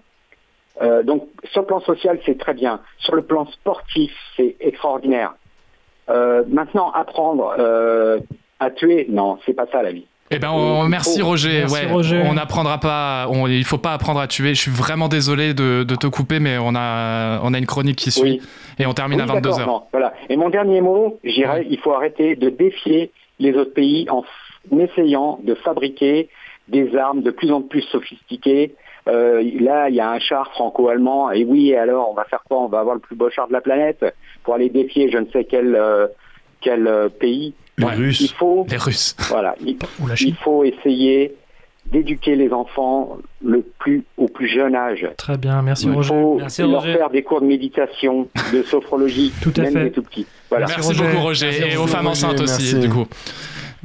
[0.81, 2.81] Euh, donc, sur le plan social, c'est très bien.
[2.99, 5.33] Sur le plan sportif, c'est extraordinaire.
[6.07, 7.55] Maintenant, apprendre
[8.59, 10.05] à tuer, non, c'est pas ça la vie.
[10.31, 11.59] Eh ben, on- merci faut- Roger.
[11.59, 12.23] Merci, ouais, Roger.
[12.25, 13.27] On n'apprendra pas.
[13.29, 14.55] On, il faut pas apprendre à tuer.
[14.55, 17.97] Je suis vraiment désolé de, de te couper, mais on a, on a une chronique
[17.97, 18.41] qui suit Oui.
[18.79, 20.13] et on termine Oui, à 22 d'accord, h voilà.
[20.29, 24.23] Et mon dernier mot, j'irais, il faut arrêter de défier les autres pays en
[24.79, 26.29] essayant de fabriquer
[26.69, 28.73] des armes de plus en plus sophistiquées.
[29.07, 32.41] Euh, là, il y a un char franco-allemand, et oui, et alors, on va faire
[32.49, 32.61] quoi?
[32.61, 34.03] On va avoir le plus beau char de la planète?
[34.43, 36.07] Pour aller défier je ne sais quel, euh,
[36.61, 37.53] quel euh, pays?
[37.77, 37.93] Les Ouais.
[37.95, 38.21] Russes.
[38.21, 39.15] Il faut, Les Russes.
[39.29, 40.35] voilà, il, Ou la il Chine.
[40.43, 41.33] faut essayer
[41.91, 45.07] d'éduquer les enfants le plus au plus jeune âge.
[45.17, 46.09] Très bien, merci Il Roger.
[46.09, 46.93] faut Merci, leur Roger.
[46.93, 49.83] faire des cours de méditation, de sophrologie, Tout à même fait.
[49.85, 50.25] des tout petits.
[50.49, 50.65] Voilà.
[50.67, 51.03] Merci, Roger.
[51.03, 51.93] beaucoup Roger Merci, et aux Roger.
[51.93, 52.79] femmes enceintes aussi Merci.
[52.79, 53.05] du coup.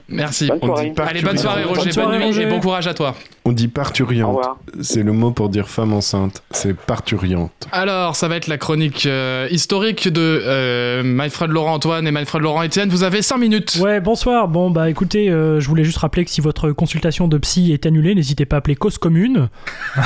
[0.09, 0.49] Merci.
[0.49, 0.91] Bonne On soirée.
[0.91, 2.43] dit Allez, bonne soirée Bonne Roger, soirée, bonne nuit Roger.
[2.43, 3.15] et bon courage à toi.
[3.45, 4.39] On dit parturiante.
[4.81, 6.43] C'est le mot pour dire femme enceinte.
[6.51, 7.53] C'est parturiante.
[7.73, 12.43] Alors, ça va être la chronique euh, historique de euh, Manfred Laurent Antoine et Manfred
[12.43, 12.89] Laurent Étienne.
[12.91, 13.79] Vous avez 5 minutes.
[13.81, 14.49] Ouais, bonsoir.
[14.49, 17.87] Bon, bah écoutez, euh, je voulais juste rappeler que si votre consultation de psy est
[17.87, 19.49] annulée, n'hésitez pas à appeler Cause Commune.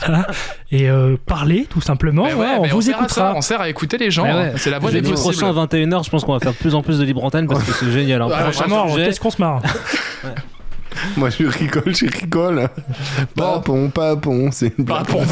[0.00, 0.26] voilà.
[0.72, 2.24] Et euh, parlez, tout simplement.
[2.24, 3.34] Ouais, voilà, on vous sert à ça, écoutera.
[3.36, 4.24] on sert à écouter les gens.
[4.24, 4.52] Ouais, hein.
[4.56, 5.20] C'est la voie des possibles.
[5.20, 7.46] prochain à 21h, je pense qu'on va faire de plus en plus de libre antenne
[7.46, 8.22] parce que c'est génial.
[8.22, 8.28] hein.
[8.96, 9.62] Qu'est-ce qu'on se marre
[11.16, 12.68] Moi, je rigole, je rigole.
[13.36, 15.06] Papon, papon, c'est une blague.
[15.06, 15.22] Papon.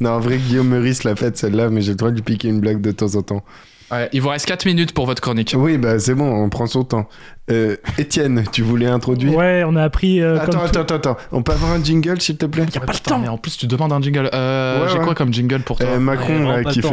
[0.00, 2.48] Non, en vrai, Guillaume Meurice l'a faite celle-là, mais j'ai le droit de lui piquer
[2.48, 3.44] une blague de temps en temps.
[3.92, 5.54] Ouais, il vous reste 4 minutes pour votre chronique.
[5.56, 7.08] Oui, bah c'est bon, on prend son temps.
[7.50, 9.36] Euh, Étienne, tu voulais introduire?
[9.36, 10.20] Ouais, on a appris.
[10.20, 11.16] euh, Attends, comme tout- attends, attends, attends.
[11.32, 12.64] On peut avoir un jingle, s'il te plaît?
[12.74, 13.18] Y a pas le temps.
[13.18, 14.30] mais en plus, tu demandes un jingle.
[14.32, 15.04] Euh, Ouais, J'ai ouais.
[15.04, 15.86] quoi comme jingle pour toi?
[15.88, 16.88] Euh, Macron, là, qui fait...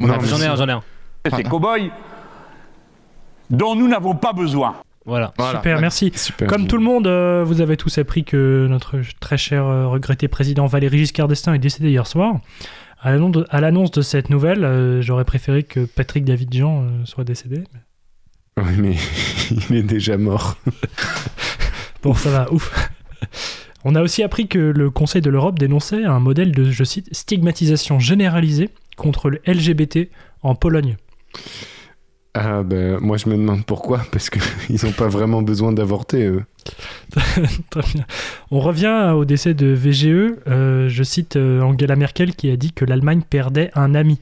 [0.00, 0.82] J'en ai un, j'en ai un.
[1.36, 1.90] Ces cow-boys
[3.50, 4.76] dont nous n'avons pas besoin.
[5.06, 5.32] Voilà.
[5.38, 5.58] Voilà.
[5.58, 6.12] Super, merci.
[6.14, 6.48] Super.
[6.48, 10.28] Comme tout le monde, euh, vous avez tous appris que notre très cher euh, regretté
[10.28, 12.40] président Valéry Giscard d'Estaing est décédé hier soir.
[13.00, 17.62] À l'annonce de, cette nouvelle, euh, j'aurais préféré que Patrick David-Jean euh, soit décédé.
[18.56, 18.96] Oui, mais
[19.70, 20.56] il est déjà mort.
[22.00, 22.92] Bon, ça va, ouf.
[23.84, 27.12] On a aussi appris que le Conseil de l'Europe dénonçait un modèle de, je cite,
[27.12, 30.08] stigmatisation généralisée contre le LGBT
[30.44, 30.96] en Pologne.
[32.40, 34.40] Ah ben, moi je me demande pourquoi, parce qu'ils
[34.84, 36.44] n'ont pas vraiment besoin d'avorter, eux.
[37.70, 38.06] Très bien.
[38.52, 40.36] On revient au décès de VGE.
[40.46, 44.20] Euh, je cite euh, Angela Merkel qui a dit que l'Allemagne perdait un ami.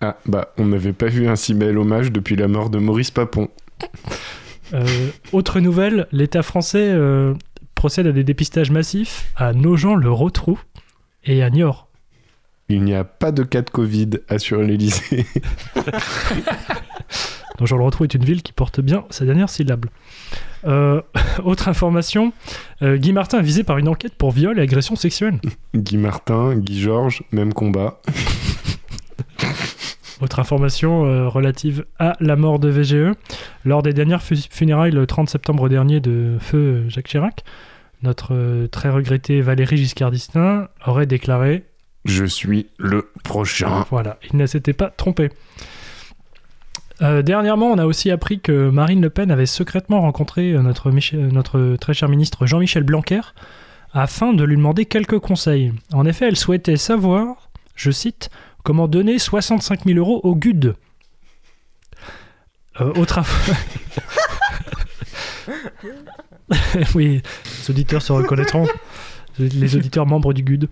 [0.00, 3.10] Ah bah, on n'avait pas vu un si bel hommage depuis la mort de Maurice
[3.10, 3.48] Papon.
[4.72, 7.34] Euh, autre nouvelle, l'État français euh,
[7.74, 10.60] procède à des dépistages massifs à Nogent-le-Rotrou
[11.24, 11.88] et à Niort.
[12.68, 14.60] Il n'y a pas de cas de Covid, assure
[17.10, 17.60] l'Élysée.
[17.60, 19.86] Nogent-le-Rotrou est une ville qui porte bien sa dernière syllabe.
[20.66, 21.02] Euh,
[21.44, 22.32] autre information,
[22.82, 25.40] euh, Guy Martin est visé par une enquête pour viol et agression sexuelle.
[25.74, 28.00] Guy Martin, Guy Georges, même combat.
[30.20, 33.14] Autre information euh, relative à la mort de VGE.
[33.64, 37.44] Lors des dernières fu- funérailles le 30 septembre dernier de feu Jacques Chirac,
[38.02, 41.64] notre très regretté Valéry Giscard d'Estaing aurait déclaré
[42.04, 43.84] Je suis le prochain.
[43.90, 45.30] Voilà, il ne s'était pas trompé.
[47.00, 50.90] Euh, dernièrement, on a aussi appris que Marine Le Pen avait secrètement rencontré euh, notre,
[50.90, 53.20] Michel- notre très cher ministre Jean-Michel Blanquer
[53.92, 55.72] afin de lui demander quelques conseils.
[55.92, 58.30] En effet, elle souhaitait savoir, je cite,
[58.64, 60.74] comment donner 65 000 euros au GUD.
[62.80, 62.92] Euh,
[66.94, 68.66] oui, les auditeurs se reconnaîtront.
[69.38, 70.68] Les auditeurs membres du GUD.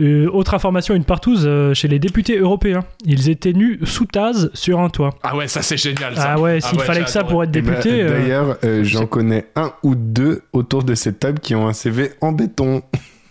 [0.00, 2.84] Euh, autre information, une partouze euh, chez les députés européens.
[3.04, 5.10] Ils étaient nus sous tase sur un toit.
[5.22, 6.16] Ah ouais, ça c'est génial.
[6.16, 6.32] Ça.
[6.34, 8.02] Ah ouais, s'il fallait j'ai que ça pour être Eh ben, député.
[8.02, 11.72] euh, D'ailleurs, euh, j'en connais un ou deux autour de cette table qui ont un
[11.72, 12.82] CV en béton.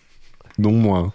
[0.59, 1.13] Dont moi.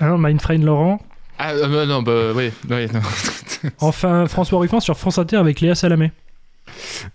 [0.00, 1.00] hein, Mindfriend Laurent.
[1.38, 3.00] Ah euh, bah, non, bah oui, oui, non.
[3.80, 6.12] Enfin, François Ruffin sur France Inter avec Léa Salamé.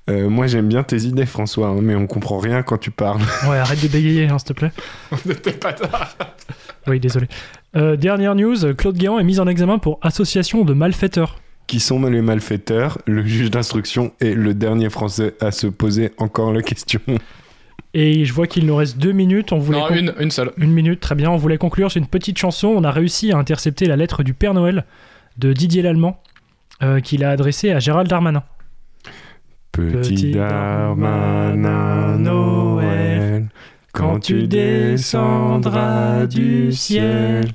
[0.09, 3.21] Euh, moi j'aime bien tes idées, François, hein, mais on comprend rien quand tu parles.
[3.49, 4.71] Ouais, arrête de bégayer, hein, s'il te plaît.
[5.43, 6.15] T'es pas tard.
[6.87, 7.27] Oui, désolé.
[7.75, 11.39] Euh, dernière news, Claude Guéant est mis en examen pour association de malfaiteurs.
[11.67, 12.99] Qui sont les malfaiteurs?
[13.07, 17.01] Le juge d'instruction est le dernier Français à se poser encore la question.
[17.97, 19.53] Et je vois qu'il nous reste deux minutes.
[19.53, 20.51] On voulait Non, une seule.
[20.57, 21.31] Une minute, très bien.
[21.31, 22.67] On voulait conclure sur une petite chanson.
[22.67, 24.83] On a réussi à intercepter la lettre du Père Noël
[25.37, 26.21] de Didier Lallemand
[26.83, 28.43] euh, qu'il a adressée à Gérald Darmanin.
[29.75, 33.47] Petit Darmanin Noël,
[33.91, 37.49] quand tu descendras du ciel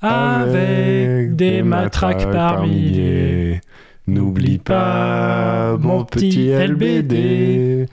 [0.00, 3.60] avec des matraques par milliers,
[4.08, 7.86] n'oublie pas mon petit LBD.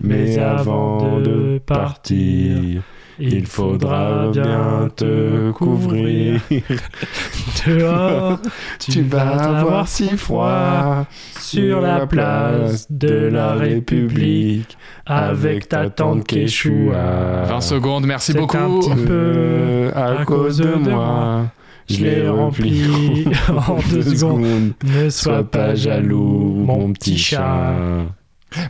[0.00, 2.82] Mais avant de partir,
[3.18, 6.40] Il faudra bien te couvrir.
[7.66, 8.38] Dehors,
[8.80, 11.06] Tu vas avoir si froid
[11.38, 17.44] sur la place de la République avec ta tante Quechua.
[17.46, 18.56] 20 secondes, merci beaucoup.
[18.56, 21.46] un petit peu à cause de moi.
[21.88, 23.24] Je l'ai rempli
[23.68, 24.72] en deux secondes.
[24.84, 27.74] Ne sois pas jaloux, mon petit chat.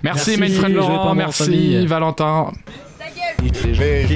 [0.02, 1.86] Merci, Merci, Laurent, en merci.
[1.86, 2.50] Valentin.
[3.44, 3.52] Les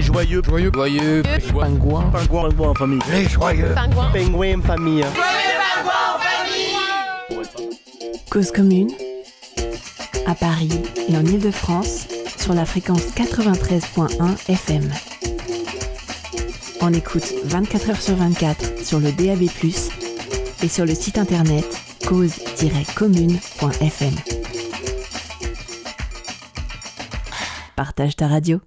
[0.03, 1.23] joyeux, joyeux, joyeux,
[1.53, 2.99] pingouin, pingouin, pingouin en famille.
[3.11, 4.11] Les joyeux, Pingouin.
[4.11, 5.05] pingouin en famille.
[8.31, 8.91] Cause commune
[10.27, 10.71] à Paris
[11.09, 12.07] et en Ile-de-France
[12.39, 14.91] sur la fréquence 93.1 FM.
[16.81, 19.43] On écoute 24 heures sur 24 sur le DAB+,
[20.63, 21.67] et sur le site internet
[22.07, 24.15] cause-commune.fm.
[27.77, 28.61] Partage ta radio.